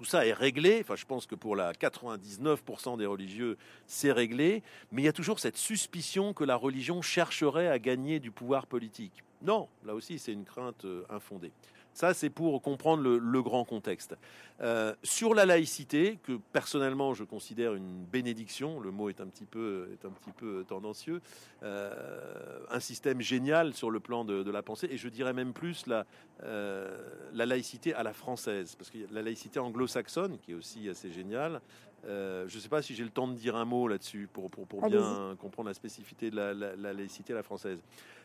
[0.00, 0.82] tout ça est réglé.
[0.96, 4.62] Je pense que pour la 99% des religieux, c'est réglé.
[4.92, 8.66] Mais il y a toujours cette suspicion que la religion chercherait à gagner du pouvoir
[8.66, 9.22] politique.
[9.42, 11.52] Non, là aussi, c'est une crainte euh, infondée.
[11.92, 14.16] Ça, c'est pour comprendre le, grand contexte.
[14.60, 19.44] Euh, sur la laïcité, que personnellement je considère une bénédiction, le mot est un petit
[19.44, 21.20] peu, est un petit peu tendancieux,
[21.62, 25.86] euh, un système génial sur le plan de, la pensée, et je dirais même plus
[25.86, 26.06] la,
[26.44, 26.96] euh,
[27.32, 31.60] la laïcité à la française, parce que la laïcité anglo-saxonne, qui est aussi assez géniale,
[32.04, 34.66] je ne sais pas si j'ai le temps de dire un mot là-dessus pour, pour,
[34.66, 37.82] pour bien comprendre la spécificité de la, la laïcité à la française.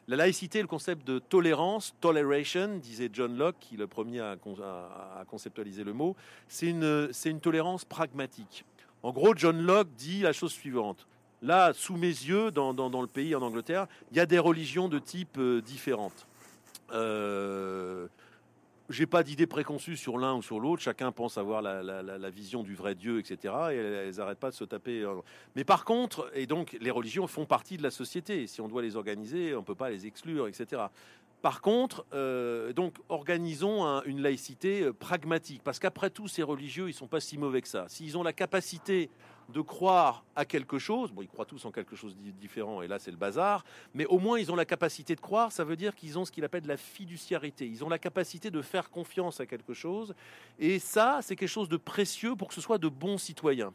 [0.08, 4.36] La laïcité, le concept de tolérance, toleration, disait John Locke, qui est le premier à,
[5.28, 6.16] conceptualiser le mot,
[6.48, 8.66] c'est une, une tolérance pragmatique.
[9.02, 11.08] En gros, John Locke dit la chose suivante.
[11.42, 15.00] Là, sous mes yeux, dans, le pays, en Angleterre, il y a des religions de
[15.00, 15.62] type euh.
[16.92, 18.08] Euh,
[18.90, 20.82] j'ai pas d'idée préconçue sur l'un ou sur l'autre.
[20.82, 23.54] Chacun pense avoir la, vision du vrai Dieu, etc.
[23.72, 25.02] Et elles n'arrêtent pas de se taper.
[25.02, 25.16] Euh.
[25.56, 28.48] Mais par contre, et donc les religions font partie de la société.
[28.48, 30.84] Si on doit les organiser, on peut pas les exclure, etc.
[31.46, 36.94] Par contre, euh, donc organisons une laïcité euh, pragmatique, parce qu'après tout, ces religieux, ils
[36.94, 37.86] sont pas si mauvais que ça.
[37.88, 39.12] S'ils ont la capacité
[39.50, 41.12] de croire à quelque chose.
[41.12, 43.64] Bon, ils croient tous en quelque chose de différent, et là c'est le bazar.
[43.94, 45.52] Mais au moins ils ont la capacité de croire.
[45.52, 47.68] Ça veut dire qu'ils ont ce qu'il appelle la fiduciarité.
[47.68, 50.16] Ils ont la capacité de faire confiance à quelque chose.
[50.58, 53.72] Et ça, c'est quelque chose de précieux pour que ce soit de bons citoyens.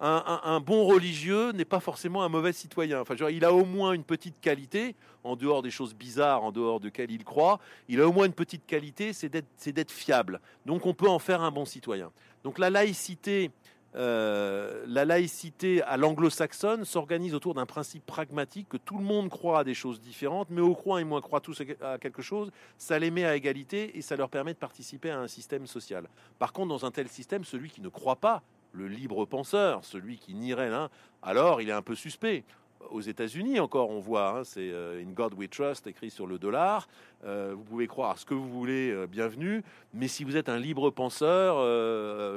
[0.00, 3.00] Un, bon religieux n'est pas forcément un mauvais citoyen.
[3.00, 4.94] Enfin, il a au moins une petite qualité,
[5.24, 7.58] en dehors des choses bizarres, en dehors de quelles il croit.
[7.88, 10.40] Il a au moins une petite qualité, c'est d'être fiable.
[10.66, 12.12] Donc, on peut en faire un bon citoyen.
[12.44, 13.50] Donc, la laïcité
[13.96, 19.60] euh, la laïcité à l'anglo-saxonne s'organise autour d'un principe pragmatique que tout le monde croit
[19.60, 22.98] à des choses différentes, mais au croit et moins croient tous à quelque chose, ça
[22.98, 26.06] les met à égalité et ça leur permet de participer à un système social.
[26.38, 28.42] Par contre, dans un tel système, celui qui ne croit pas,
[28.72, 30.90] le libre penseur, celui qui nierait l'un,
[31.22, 32.44] alors il est un peu suspect
[32.90, 36.38] aux États-Unis encore, on voit, hein, c'est euh, In God We Trust écrit sur le
[36.38, 36.88] dollar.
[37.24, 39.62] Euh, vous pouvez croire ce que vous voulez, euh, bienvenue.
[39.94, 41.58] Mais si vous êtes un libre penseur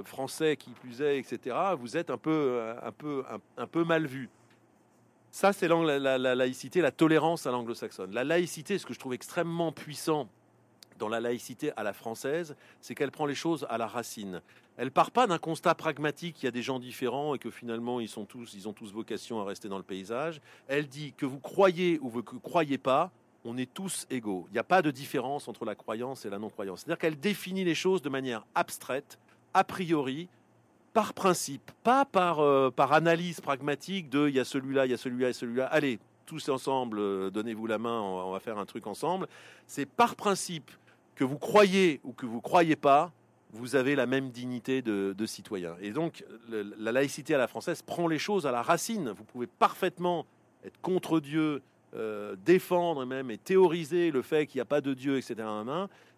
[0.05, 3.23] français qui plus est, etc., vous êtes un peu, un peu,
[3.57, 4.29] un, peu mal vu.
[5.29, 8.13] Ça, c'est la, la, laïcité, la tolérance à l'anglo-saxonne.
[8.13, 10.27] La laïcité, ce que je trouve extrêmement puissant
[11.01, 14.41] dans la laïcité à la française, c'est qu'elle prend les choses à la racine.
[14.77, 17.99] Elle part pas d'un constat pragmatique, qu'il y a des gens différents et que finalement
[17.99, 20.41] ils sont tous, ils ont tous vocation à rester dans le paysage.
[20.67, 23.11] Elle dit que vous croyez ou que vous croyez pas,
[23.43, 24.45] on est tous égaux.
[24.49, 26.81] Il n'y a pas de différence entre la croyance et la non-croyance.
[26.81, 29.17] C'est-à-dire qu'elle définit les choses de manière abstraite,
[29.55, 30.29] a priori,
[30.93, 34.93] par principe, pas par, euh, par analyse pragmatique de il y a celui-là, il y
[34.93, 35.65] a celui-là et celui-là.
[35.65, 39.27] Allez, tous ensemble, euh, donnez-vous la main, on va faire un truc ensemble.
[39.65, 40.69] C'est par principe
[41.21, 43.11] que vous croyez ou que vous croyez pas,
[43.51, 45.75] vous avez la même dignité de, citoyen.
[45.79, 49.13] Et donc, la laïcité à la française prend les choses à la racine.
[49.15, 50.25] Vous pouvez parfaitement
[50.65, 51.61] être contre Dieu,
[51.93, 55.47] euh, défendre même et théoriser le fait qu'il n'y a pas de Dieu, etc.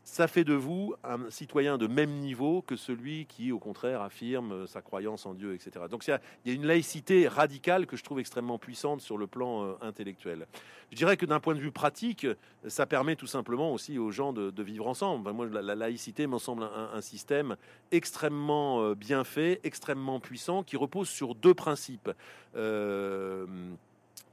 [0.03, 4.67] ça fait de vous un citoyen de même niveau que celui qui, au contraire, affirme
[4.67, 5.85] sa croyance en Dieu, etc.
[5.89, 9.63] Donc il y, a une laïcité radicale que je trouve extrêmement puissante sur le plan
[9.63, 10.45] euh, intellectuel.
[10.91, 12.27] Je dirais que d'un point de vue pratique,
[12.67, 15.31] ça permet tout simplement aussi aux gens de, vivre ensemble.
[15.31, 17.55] moi, la, laïcité me semble un, système
[17.91, 22.11] extrêmement euh, bien fait, extrêmement puissant, qui repose sur deux principes.
[22.55, 23.45] Euh,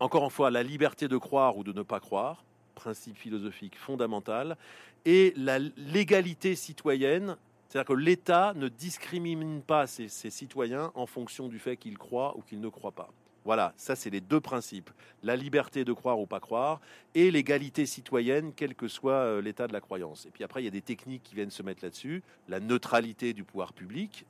[0.00, 2.44] encore une fois, la liberté de croire ou de ne pas croire
[2.80, 4.56] principe philosophique fondamental,
[5.04, 7.36] et la légalité citoyenne,
[7.68, 12.42] c'est-à-dire que l'État ne discrimine pas ses, citoyens en fonction du fait qu'ils croient ou
[12.42, 13.10] qu'ils ne croient pas.
[13.44, 14.90] Voilà, ça c'est les deux principes.
[15.22, 16.80] La liberté de croire ou pas croire
[17.14, 20.26] et l'égalité citoyenne, quel que soit euh, l'état de la croyance.
[20.26, 22.22] Et puis après, il y a des techniques qui viennent se mettre là-dessus.
[22.48, 24.26] La neutralité du pouvoir public,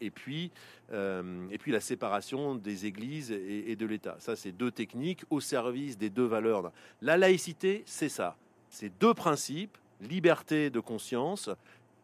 [0.00, 0.50] et, puis,
[0.92, 4.16] euh, et puis la séparation des églises et, de l'État.
[4.18, 6.72] Ça, c'est deux techniques au service des deux valeurs.
[7.02, 8.36] La laïcité, c'est ça.
[8.70, 11.50] C'est deux principes, liberté de conscience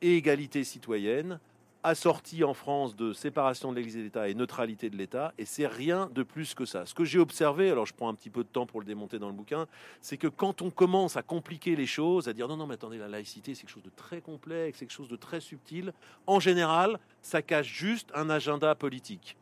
[0.03, 1.39] et égalité citoyenne,
[1.85, 5.45] assorti en France de séparation de l'Église et de l'État et neutralité de l'État, et
[5.45, 6.87] c'est rien de plus que ça.
[6.87, 9.19] Ce que j'ai observé, alors je prends un petit peu de temps pour le démonter
[9.19, 9.67] dans le bouquin,
[10.01, 12.99] c'est que quand on commence à compliquer les choses, à dire non, non, mais attendez,
[12.99, 15.93] la laïcité, c'est quelque chose de très complexe, c'est quelque chose de très subtil,
[16.27, 19.37] en général, ça cache juste un agenda politique.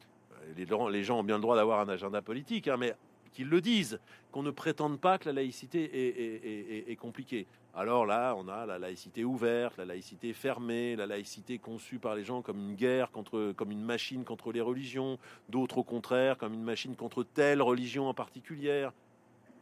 [0.57, 2.95] Les gens ont bien le droit d'avoir un agenda politique, hein, mais
[3.33, 3.99] qu'ils le disent,
[4.31, 7.47] qu'on ne prétende pas que la laïcité est, compliquée.
[7.75, 12.23] Alors là, on a la laïcité ouverte, la laïcité fermée, la laïcité conçue par les
[12.23, 15.19] gens comme une guerre contre, comme une machine contre les religions,
[15.49, 18.89] d'autres au contraire comme une machine contre telle religion en particulier.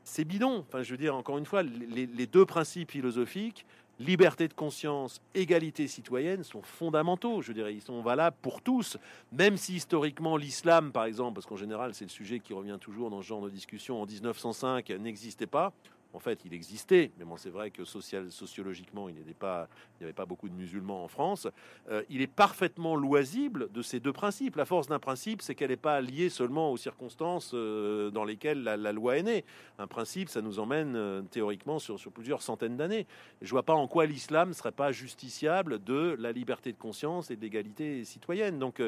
[0.02, 0.64] C'est bidon.
[0.66, 3.64] Enfin, je veux dire, encore une fois, les deux principes philosophiques
[4.00, 7.42] liberté de conscience, égalité citoyenne sont fondamentaux.
[7.42, 8.96] Je dirais, ils sont valables pour tous,
[9.30, 13.10] même si historiquement l'islam, par exemple, parce qu'en général c'est le sujet qui revient toujours
[13.10, 15.72] dans ce genre de discussion, en 1905 n'existait pas.
[16.12, 20.54] En fait, il existait, mais c'est vrai que sociologiquement, il n'y avait pas beaucoup de
[20.54, 21.48] musulmans en France.
[21.88, 24.56] Euh, il est parfaitement loisible de ces deux principes.
[24.56, 28.62] La force d'un principe, c'est qu'elle n'est pas liée seulement aux circonstances euh, dans lesquelles
[28.62, 29.44] la, loi est née.
[29.78, 33.06] Un principe, ça nous emmène euh, théoriquement sur, plusieurs centaines d'années.
[33.40, 37.30] Je vois pas en quoi l'islam ne serait pas justiciable de la liberté de conscience
[37.30, 38.58] et de l'égalité citoyenne.
[38.58, 38.82] Donc,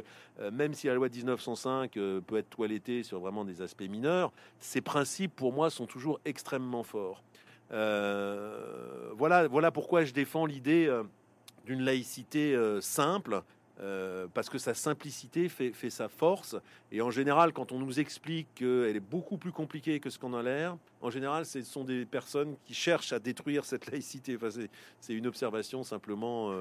[0.53, 4.81] même si la loi de 1905 peut être toilettée sur vraiment des aspects mineurs, ces
[4.81, 7.12] principes, pour moi, sont toujours extrêmement forts.
[7.73, 11.05] Euh, voilà, voilà pourquoi je défends l'idée euh,
[11.65, 13.43] d'une laïcité euh, simple,
[14.33, 16.55] parce que sa simplicité fait, sa force.
[16.93, 20.35] Et en général, quand on nous explique qu'elle est beaucoup plus compliquée que ce qu'on
[20.35, 24.37] a l'air, en général, ce sont des personnes qui cherchent à détruire cette laïcité.
[24.37, 24.51] Enfin,
[25.01, 26.53] c'est une observation simplement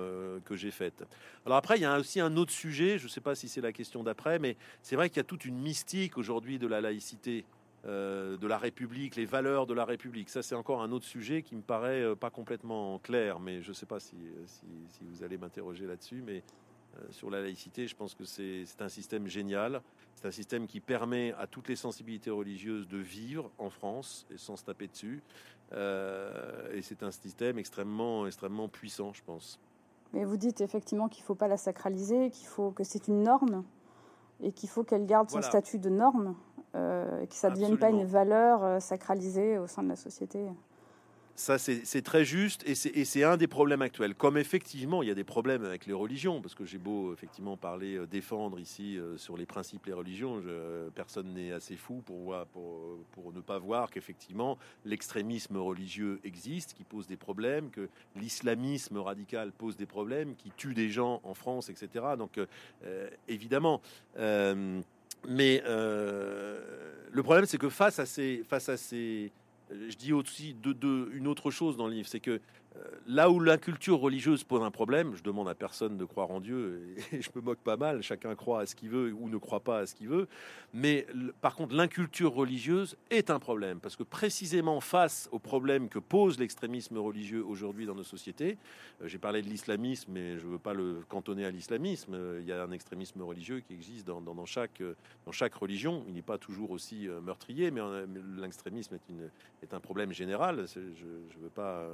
[0.46, 1.04] que j'ai faite.
[1.46, 3.62] Alors après, il y a aussi un autre sujet, je ne sais pas si c'est
[3.62, 6.82] la question d'après, mais c'est vrai qu'il y a toute une mystique aujourd'hui de la
[6.82, 7.46] laïcité.
[7.88, 10.30] Euh, de la République, les valeurs de la République.
[10.30, 13.70] Ça, c'est encore un autre sujet qui me paraît euh, pas complètement clair, mais je
[13.70, 14.16] ne sais pas si,
[14.46, 16.22] si, vous allez m'interroger là-dessus.
[16.24, 16.44] Mais
[16.96, 19.82] euh, sur la laïcité, je pense que c'est un système génial.
[20.14, 24.38] C'est un système qui permet à toutes les sensibilités religieuses de vivre en France et
[24.38, 25.24] sans se taper dessus.
[25.72, 29.60] et c'est un système extrêmement, extrêmement puissant, je pense.
[30.14, 33.24] Mais vous dites effectivement qu'il ne faut pas la sacraliser, qu'il faut que c'est une
[33.24, 33.64] norme
[34.44, 36.36] et qu'il faut qu'elle garde son statut de norme.
[36.74, 40.40] Euh, que ça ne devienne pas une valeur euh, sacralisée au sein de la société.
[41.36, 44.14] Ça, c'est très juste et c'est un des problèmes actuels.
[44.14, 47.58] Comme effectivement, il y a des problèmes avec les religions, parce que j'ai beau effectivement
[47.58, 50.44] parler, euh, défendre ici sur les principes les religions,
[50.94, 56.74] personne n'est assez fou pour, voir, pour, pour ne pas voir qu'effectivement l'extrémisme religieux existe,
[56.74, 61.34] qui pose des problèmes, que l'islamisme radical pose des problèmes, qui tue des gens en
[61.34, 62.06] France, etc.
[62.18, 62.40] Donc
[63.28, 63.82] évidemment.
[65.28, 66.60] Mais euh,
[67.12, 69.32] le problème, c'est que face à ces, face à ces,
[69.70, 72.40] je dis aussi une autre chose dans le livre, c'est que
[73.08, 76.40] là où la culture religieuse pose un problème, je demande à personne de croire en
[76.40, 79.38] Dieu, et je me moque pas mal, chacun croit à ce qu'il veut ou ne
[79.38, 80.28] croit pas à ce qu'il veut,
[80.74, 81.06] mais
[81.42, 86.40] par contre l'inculture religieuse est un problème, parce que précisément face au problème que pose
[86.40, 88.58] l'extrémisme religieux aujourd'hui dans nos sociétés,
[89.02, 92.40] euh, j'ai parlé de l'islamisme, mais je ne veux pas le cantonner à l'islamisme, euh,
[92.42, 94.96] il y a un extrémisme religieux qui existe dans, chaque, euh,
[95.26, 97.82] dans chaque religion, il n'est pas toujours aussi meurtrier, mais
[98.38, 101.88] l'extrémisme est, est un problème général, je ne veux pas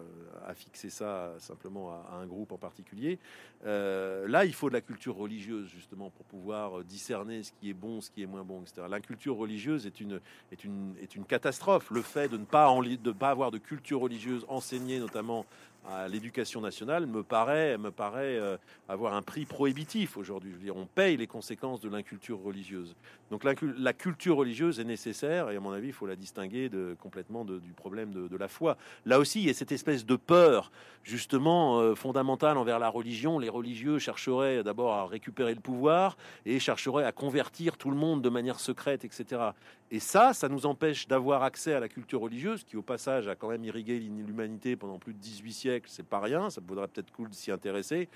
[0.77, 3.19] affixer ça simplement à, un groupe en particulier.
[3.65, 7.73] Euh, là, il faut de la culture religieuse justement pour pouvoir discerner ce qui est
[7.73, 8.87] bon, ce qui est moins bon, etc.
[8.89, 8.99] La
[9.35, 10.19] religieuse est une,
[10.51, 11.89] est une, est une catastrophe.
[11.91, 15.45] Le fait de ne pas, en, de pas avoir de culture religieuse enseignée, notamment
[15.89, 18.57] à l'éducation nationale me paraît, me paraît euh,
[18.89, 20.53] avoir un prix prohibitif aujourd'hui.
[20.61, 22.95] Je on paye les conséquences de l'inculture religieuse.
[23.31, 26.69] Donc la, culture religieuse est nécessaire et à mon avis, il faut la distinguer
[26.99, 28.77] complètement du problème de, la foi.
[29.05, 30.71] Là aussi, il y a cette espèce de peur
[31.03, 33.39] justement euh, fondamentale envers la religion.
[33.39, 38.21] Les religieux chercheraient d'abord à récupérer le pouvoir et chercheraient à convertir tout le monde
[38.21, 39.51] de manière secrète, etc.
[39.89, 43.35] Et ça, ça nous empêche d'avoir accès à la culture religieuse, qui au passage a
[43.35, 45.76] quand même irrigué l'humanité pendant plus de 18 siècles.
[45.85, 48.09] C'est pas rien, ça vaudrait peut-être cool de s'y intéresser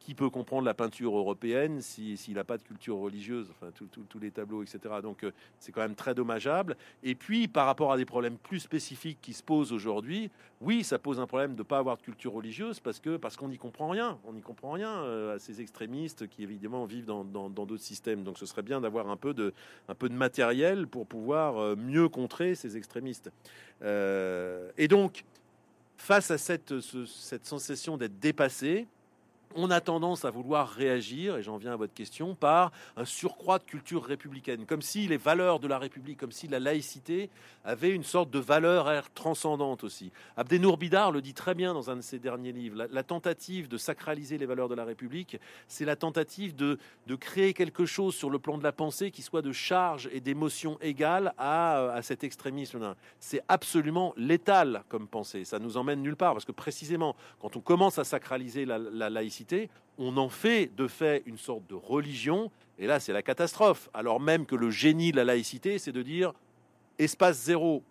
[0.00, 4.30] qui peut comprendre la peinture européenne s'il n'a pas de culture religieuse, enfin tous les
[4.30, 4.80] tableaux, etc.
[5.02, 6.76] Donc euh, c'est quand même très dommageable.
[7.02, 10.98] Et puis par rapport à des problèmes plus spécifiques qui se posent aujourd'hui, oui, ça
[10.98, 13.58] pose un problème de ne pas avoir de culture religieuse parce que parce qu'on n'y
[13.58, 17.76] comprend rien, on n'y comprend rien euh, à ces extrémistes qui évidemment vivent dans d'autres
[17.76, 18.24] systèmes.
[18.24, 19.52] Donc ce serait bien d'avoir un peu de
[19.88, 23.30] un peu de matériel pour pouvoir euh, mieux contrer ces extrémistes.
[23.82, 25.24] et donc
[25.98, 26.72] face à cette,
[27.06, 28.88] cette sensation d'être dépassé,
[29.54, 33.58] on a tendance à vouloir réagir, et j'en viens à votre question, par un surcroît
[33.58, 37.30] de culture républicaine, comme si les valeurs de la République, comme si la laïcité
[37.64, 40.10] avait une sorte de valeur transcendante aussi.
[40.36, 42.86] Abdenour Bidar le dit très bien dans un de ses derniers livres.
[42.90, 46.78] La, tentative de sacraliser les valeurs de la République, c'est la tentative de,
[47.18, 50.78] créer quelque chose sur le plan de la pensée qui soit de charge et d'émotion
[50.80, 52.94] égales à, à cet extrémisme.
[53.18, 55.44] C'est absolument létal comme pensée.
[55.44, 59.37] Ça nous emmène nulle part, parce que précisément, quand on commence à sacraliser la laïcité,
[59.98, 63.90] on en fait de fait une sorte de religion, et là c'est la catastrophe.
[63.92, 66.32] Alors même que le génie de la laïcité, c'est de dire
[66.98, 67.82] espace zéro,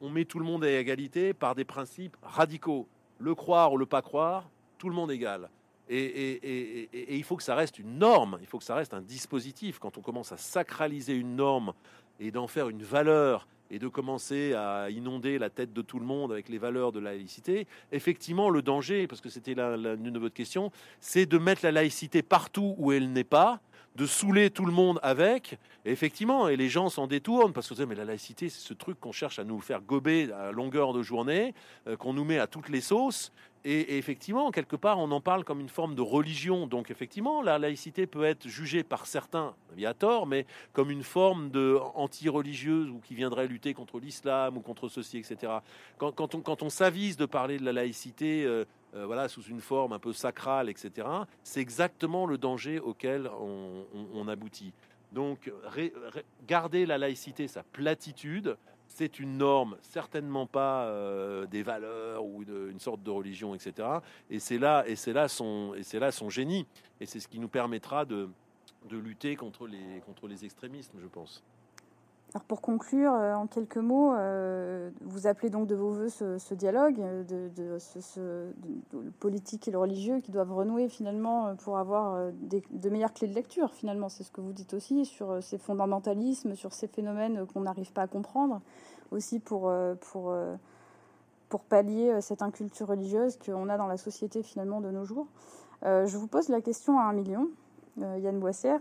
[0.00, 2.86] on met tout le monde à égalité par des principes radicaux.
[3.18, 5.48] Le croire ou le pas croire, tout le monde égal.
[5.88, 9.02] Et, et, il faut que ça reste une norme, il faut que ça reste un
[9.02, 9.78] dispositif.
[9.78, 11.74] Quand on commence à sacraliser une norme
[12.20, 16.06] et d'en faire une valeur et de commencer à inonder la tête de tout le
[16.06, 20.18] monde avec les valeurs de la laïcité, effectivement, le danger, parce que c'était l'une de
[20.18, 23.60] votre question, c'est de mettre la laïcité partout où elle n'est pas,
[23.94, 25.58] de saouler tout le monde avec.
[25.84, 28.98] Et effectivement, et les gens s'en détournent parce que mais la laïcité, c'est ce truc
[29.00, 31.54] qu'on cherche à nous faire gober à longueur de journée,
[31.86, 33.32] euh, qu'on nous met à toutes les sauces.
[33.66, 36.66] Et, effectivement, quelque part, on en parle comme une forme de religion.
[36.66, 41.02] Donc, effectivement, la laïcité peut être jugée par certains, il a tort, mais comme une
[41.02, 45.50] forme de anti-religieuse ou qui viendrait lutter contre l'islam ou contre ceci, etc.
[45.96, 49.60] Quand, on, quand on s'avise de parler de la laïcité, euh, euh, voilà, sous une
[49.60, 51.06] forme un peu sacrale, etc.,
[51.42, 54.72] c'est exactement le danger auquel on, aboutit.
[55.12, 55.52] Donc,
[56.46, 62.78] garder la laïcité, sa platitude, c'est une norme, certainement pas euh, des valeurs ou une
[62.78, 63.88] sorte de religion, etc.
[64.30, 66.66] Et c'est là, et c'est là son, et c'est là son génie.
[67.00, 68.28] Et c'est ce qui nous permettra de,
[68.88, 71.42] de lutter contre les, contre les extrémismes, je pense.
[72.34, 76.54] Alors pour conclure, euh, en quelques mots, euh, vous appelez donc de vos voeux ce,
[76.54, 76.96] dialogue
[77.28, 78.50] de, de, ce,
[79.20, 83.72] politique et le religieux qui doivent renouer finalement pour avoir de meilleures clés de lecture.
[83.72, 87.92] Finalement, c'est ce que vous dites aussi sur ces fondamentalismes, sur ces phénomènes qu'on n'arrive
[87.92, 88.60] pas à comprendre,
[89.12, 90.34] aussi pour, pour,
[91.48, 95.28] pour pallier cette inculture religieuse qu'on a dans la société finalement de nos jours.
[95.82, 97.48] Je vous pose la question à un million,
[97.98, 98.80] Yann Boissière.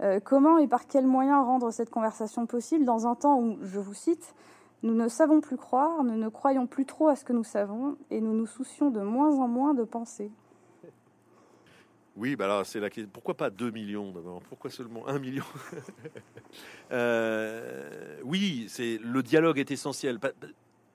[0.00, 3.78] Euh, comment et par quels moyens rendre cette conversation possible dans un temps où, je
[3.78, 4.34] vous cite,
[4.82, 7.96] nous ne savons plus croire, nous ne croyons plus trop à ce que nous savons
[8.10, 10.30] et nous nous soucions de moins en moins de penser
[12.16, 13.10] oui, bah alors c'est la question.
[13.12, 14.40] Pourquoi pas 2 millions d'abord?
[14.42, 15.44] Pourquoi seulement 1 million?
[16.92, 20.20] Euh, Oui, le dialogue est essentiel.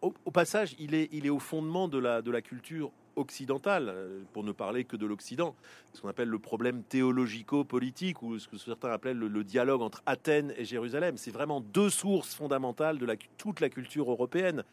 [0.01, 4.21] Au, passage, il est, il est au fondement de la, de la culture occidentale, euh,
[4.33, 5.55] pour ne parler que de l'Occident,
[5.93, 10.53] ce qu'on appelle le problème théologico-politique, ou ce que certains appellent le, dialogue entre Athènes
[10.57, 11.17] et Jérusalem.
[11.17, 13.07] C'est vraiment deux sources fondamentales de
[13.37, 14.63] toute la culture européenne.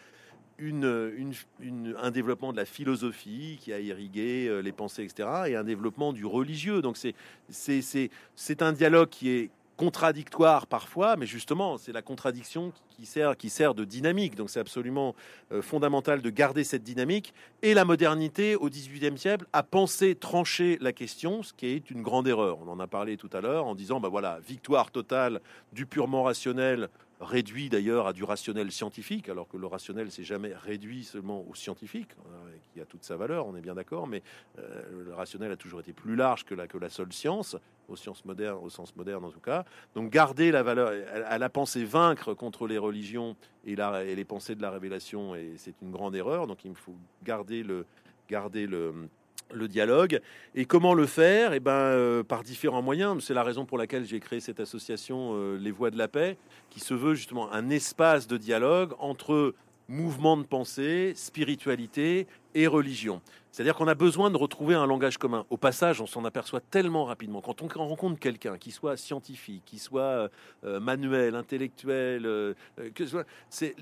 [0.59, 5.57] Une, une, un développement de la philosophie qui a irrigué euh, les pensées, etc., et
[5.57, 6.80] un développement du religieux.
[6.80, 13.37] Donc c'est un dialogue qui est contradictoire parfois, mais justement, c'est la contradiction qui sert,
[13.37, 14.35] qui sert de dynamique.
[14.35, 15.14] Donc c'est absolument
[15.53, 17.35] euh, fondamental de garder cette dynamique.
[17.62, 22.03] Et la modernité, au XVIIIe siècle, a pensé trancher la question, ce qui est une
[22.03, 22.59] grande erreur.
[22.66, 25.41] On en a parlé tout à l'heure en disant, bah voilà, victoire totale
[25.72, 26.89] du purement rationnel
[27.21, 31.55] réduit d'ailleurs à du rationnel scientifique, alors que le rationnel s'est jamais réduit seulement au
[31.55, 34.23] scientifique, euh, qui a toute sa valeur, on est bien d'accord, mais
[34.59, 37.57] euh, le rationnel a toujours été plus large que la, que la seule science,
[37.89, 39.64] aux sciences modernes, au sens moderne en tout cas.
[39.95, 44.25] Donc garder la valeur, elle, a pensé vaincre contre les religions et, la, et les
[44.25, 46.47] pensées de la révélation, et c'est une grande erreur.
[46.47, 47.87] Donc il faut garder le,
[48.29, 49.09] garder le
[49.53, 50.20] le dialogue.
[50.55, 51.53] Et comment le faire?
[51.53, 53.24] Eh ben, euh, par différents moyens.
[53.24, 56.36] C'est la raison pour laquelle j'ai créé cette association euh, Les Voix de la Paix,
[56.70, 59.55] qui se veut justement un espace de dialogue entre
[59.88, 62.26] mouvement de pensée, spiritualité
[62.57, 63.20] et religion.
[63.52, 65.46] C'est-à-dire qu'on a besoin de retrouver un langage commun.
[65.48, 67.40] Au passage, on s'en aperçoit tellement rapidement.
[67.40, 70.28] Quand on rencontre quelqu'un qui soit scientifique, qui soit euh,
[70.64, 72.52] euh, manuel, intellectuel, euh,
[72.94, 73.04] que
[73.48, 73.74] c'est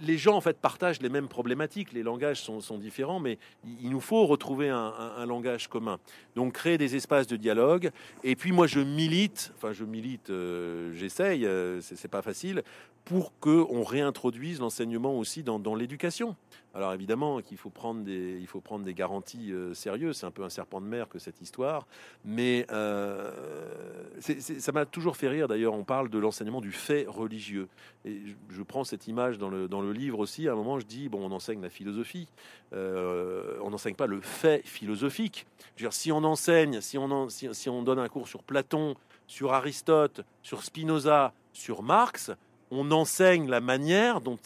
[0.00, 1.92] les gens en fait partagent les mêmes problématiques.
[1.92, 3.38] Les langages sont, différents, mais
[3.80, 5.98] il nous faut retrouver un, langage commun.
[6.34, 7.90] Donc créer des espaces de dialogue.
[8.22, 9.52] Et puis moi, je milite.
[9.56, 10.30] Enfin, je milite.
[10.92, 11.48] J'essaye.
[11.80, 12.62] c'est pas facile
[13.06, 16.36] pour que on réintroduise l'enseignement aussi dans l'éducation.
[16.76, 20.18] Alors évidemment qu'il faut prendre des, il faut prendre des garanties euh, sérieuses.
[20.18, 21.86] C'est un peu un serpent de mer que cette histoire,
[22.22, 23.32] mais euh,
[24.20, 25.48] ça m'a toujours fait rire.
[25.48, 27.68] D'ailleurs, on parle de l'enseignement du fait religieux.
[28.04, 28.20] Et
[28.50, 30.48] je, prends cette image dans le, dans le livre aussi.
[30.48, 32.28] À un moment, je dis bon, on enseigne la philosophie,
[32.74, 35.46] euh, on n'enseigne pas le fait philosophique.
[35.76, 38.42] Je veux dire, si on enseigne, si on, si, si on donne un cours sur
[38.42, 38.96] Platon,
[39.26, 42.32] sur Aristote, sur Spinoza, sur Marx,
[42.70, 44.38] on enseigne la manière dont,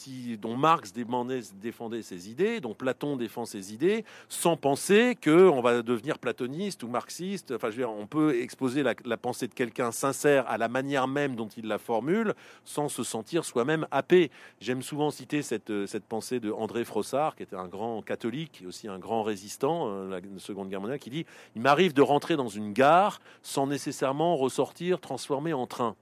[0.56, 6.82] Marx défendait, ses idées, dont Platon défend ses idées, sans penser qu'on va devenir platoniste
[6.82, 7.52] ou marxiste.
[7.52, 11.66] Enfin, on peut exposer la, pensée de quelqu'un sincère à la manière même dont il
[11.66, 14.30] la formule, sans se sentir soi-même happé.
[14.60, 15.70] J'aime souvent citer cette,
[16.08, 20.08] pensée de André Frossard, qui était un grand catholique et aussi un grand résistant euh,
[20.08, 24.36] la Seconde Guerre mondiale, qui dit Il m'arrive de rentrer dans une gare sans nécessairement
[24.36, 25.96] ressortir transformé en train.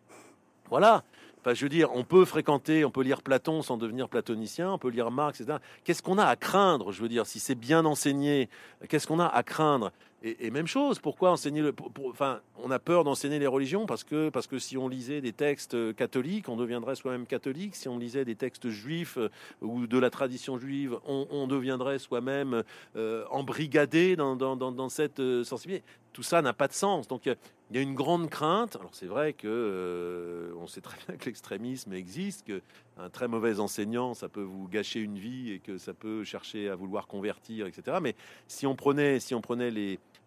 [0.70, 1.02] Voilà,
[1.46, 4.90] je veux dire, on peut fréquenter, on peut lire Platon sans devenir platonicien, on peut
[4.90, 5.58] lire Marx, etc.
[5.84, 8.48] Qu'est-ce qu'on a à craindre Je veux dire, si c'est bien enseigné,
[8.88, 9.92] qu'est-ce qu'on a à craindre?
[10.22, 11.72] Et, même chose, pourquoi enseigner le,
[12.06, 15.32] enfin, on a peur d'enseigner les religions parce que, parce que si on lisait des
[15.32, 17.76] textes catholiques, on deviendrait soi-même catholique.
[17.76, 19.28] Si on lisait des textes juifs euh,
[19.60, 22.64] ou de la tradition juive, on, deviendrait soi-même
[22.96, 25.84] euh, embrigadé dans, dans, dans, cette euh, sensibilité.
[26.12, 27.06] Tout ça n'a pas de sens.
[27.06, 27.36] Donc, il
[27.76, 28.74] y a une grande crainte.
[28.74, 32.44] Alors, c'est vrai que on sait très bien que l'extrémisme existe,
[32.98, 36.68] un très mauvais enseignant, ça peut vous gâcher une vie et que ça peut chercher
[36.68, 37.98] à vouloir convertir, etc.
[38.02, 38.14] Mais
[38.48, 39.34] si on prenait, si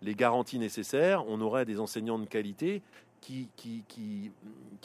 [0.02, 2.82] les garanties nécessaires, on aurait des enseignants de qualité
[3.22, 4.32] qui,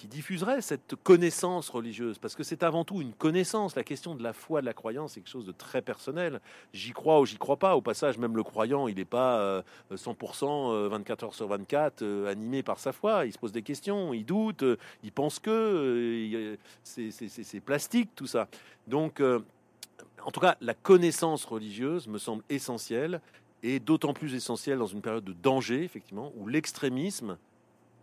[0.08, 3.74] diffuserait cette connaissance religieuse, parce que c'est avant tout une connaissance.
[3.74, 6.40] La question de la foi, de la croyance, c'est quelque chose de très personnel.
[6.72, 7.76] J'y crois ou j'y crois pas.
[7.76, 12.62] Au passage, même le croyant, il n'est pas 100% 24 heures sur 24 euh, animé
[12.62, 13.26] par sa foi.
[13.26, 18.26] Il se pose des questions, il doute, euh, il pense que euh, c'est plastique tout
[18.26, 18.48] ça.
[18.86, 23.20] Donc, en tout cas, la connaissance religieuse me semble essentielle
[23.62, 27.38] et d'autant plus essentielle dans une période de danger, effectivement, où l'extrémisme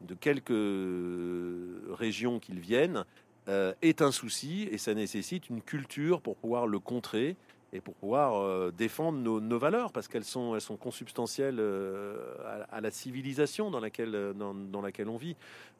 [0.03, 3.05] de quelques régions qu'ils viennent
[3.49, 7.35] euh, est un souci et ça nécessite une culture pour pouvoir le contrer
[7.73, 12.35] et pour pouvoir euh, défendre nos, valeurs, parce qu'elles sont, elles sont consubstantielles euh,
[12.71, 15.35] à, la civilisation dans laquelle, euh, dans, laquelle on vit.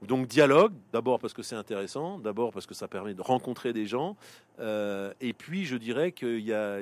[0.08, 3.86] Donc dialogue, d'abord parce que c'est intéressant, d'abord parce que ça permet de rencontrer des
[3.86, 4.16] gens,
[4.60, 6.82] et puis je dirais qu'il y, a,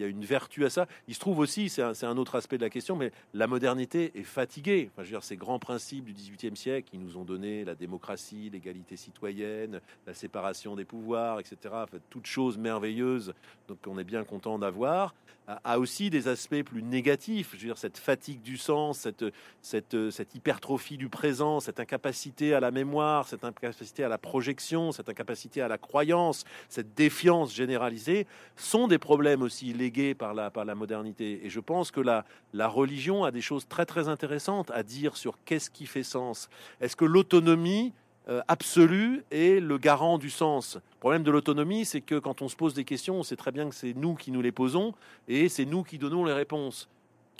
[0.00, 0.86] une vertu à ça.
[1.08, 4.12] Il se trouve aussi, c'est un, un, autre aspect de la question, mais la modernité
[4.14, 4.90] est fatiguée.
[4.92, 7.74] Enfin, je veux dire, ces grands principes du XVIIIe siècle qui nous ont donné la
[7.74, 11.74] démocratie, l'égalité citoyenne, la séparation des pouvoirs, etc.,
[12.10, 13.34] toutes choses merveilleuses,
[13.68, 15.14] donc on est bien content d'avoir,
[15.46, 17.50] a aussi des aspects plus négatifs.
[17.52, 19.24] Je veux dire, cette fatigue du sens, cette,
[19.60, 24.90] cette, cette hypertrophie du présent, cette incapacité à la mémoire, cette incapacité à la projection,
[24.92, 30.50] cette incapacité à la croyance, cette défiance généralisée, sont des problèmes aussi légués par la,
[30.50, 31.44] par la modernité.
[31.44, 35.16] Et je pense que la, la religion a des choses très très intéressantes à dire
[35.16, 36.48] sur qu'est-ce qui fait sens.
[36.80, 37.92] Est-ce que l'autonomie
[38.28, 40.76] euh, absolu est le garant du sens?
[40.76, 43.52] Le problème de l'autonomie, c'est que quand on se pose des questions, on sait très
[43.52, 44.94] bien que c'est nous qui nous les posons
[45.26, 46.88] et c'est nous qui donnons les réponses.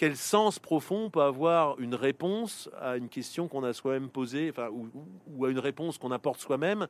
[0.02, 4.68] Quel sens profond peut avoir une réponse à une question qu'on a soi-même posée, enfin,
[4.68, 6.88] ou, à une réponse qu'on apporte soi-même?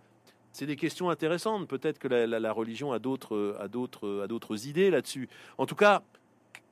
[0.50, 1.68] C'est des questions intéressantes.
[1.68, 5.28] Peut-être que la, religion a d'autres, a d'autres, a d'autres idées là-dessus.
[5.58, 6.00] En tout cas,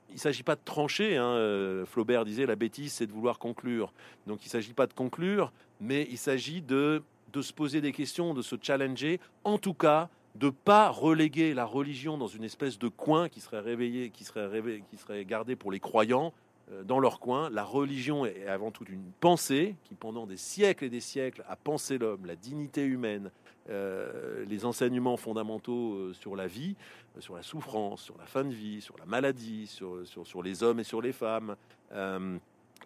[0.09, 1.19] il ne s'agit pas de trancher.
[1.19, 1.27] Hein.
[1.27, 3.93] Euh, Flaubert disait la bêtise, c'est de vouloir conclure.
[4.27, 7.93] Donc il ne s'agit pas de conclure, mais il s'agit de de se poser des
[7.93, 12.79] questions, de se challenger, en tout cas de pas reléguer la religion dans une espèce
[12.79, 16.33] de coin qui serait réveillé, qui serait gardé pour les croyants
[16.73, 17.51] euh, dans leur coin.
[17.51, 21.57] La religion est avant tout une pensée qui, pendant des siècles et des siècles, a
[21.57, 23.31] pensé l'homme, la dignité humaine,
[23.69, 26.77] euh, les enseignements fondamentaux euh, sur la vie,
[27.19, 29.97] sur la souffrance, sur la fin de vie, sur la maladie, sur,
[30.43, 31.57] les hommes et sur les femmes.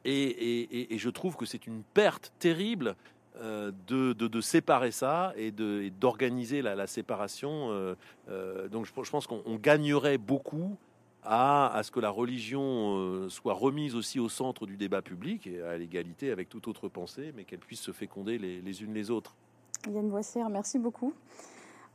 [0.04, 2.96] et, je trouve que c'est une perte terrible
[3.42, 7.68] de, de, de, séparer ça et d'organiser la, la, séparation.
[8.70, 10.76] donc je, je pense qu'on gagnerait beaucoup
[11.24, 15.62] à, ce que la religion euh, soit remise aussi au centre du débat public et
[15.62, 19.34] à l'égalité avec toute autre pensée, mais qu'elle puisse se féconder les, unes les autres.
[19.88, 21.14] Yann Boissière, merci beaucoup.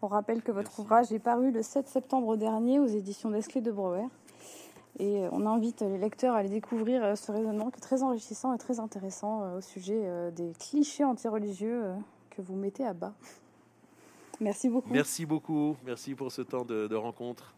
[0.01, 3.71] On rappelle que votre ouvrage est paru le 7 septembre dernier aux éditions d'Esclé de
[3.71, 4.05] Brouwer.
[4.97, 8.03] Et euh, on invite les lecteurs à aller découvrir euh, ce raisonnement qui est très
[8.03, 11.83] enrichissant et très intéressant au sujet des clichés antireligieux
[12.29, 13.13] que vous mettez à bas.
[14.41, 14.91] Merci beaucoup.
[14.91, 15.75] Merci beaucoup.
[15.85, 17.53] Merci pour ce temps de rencontre.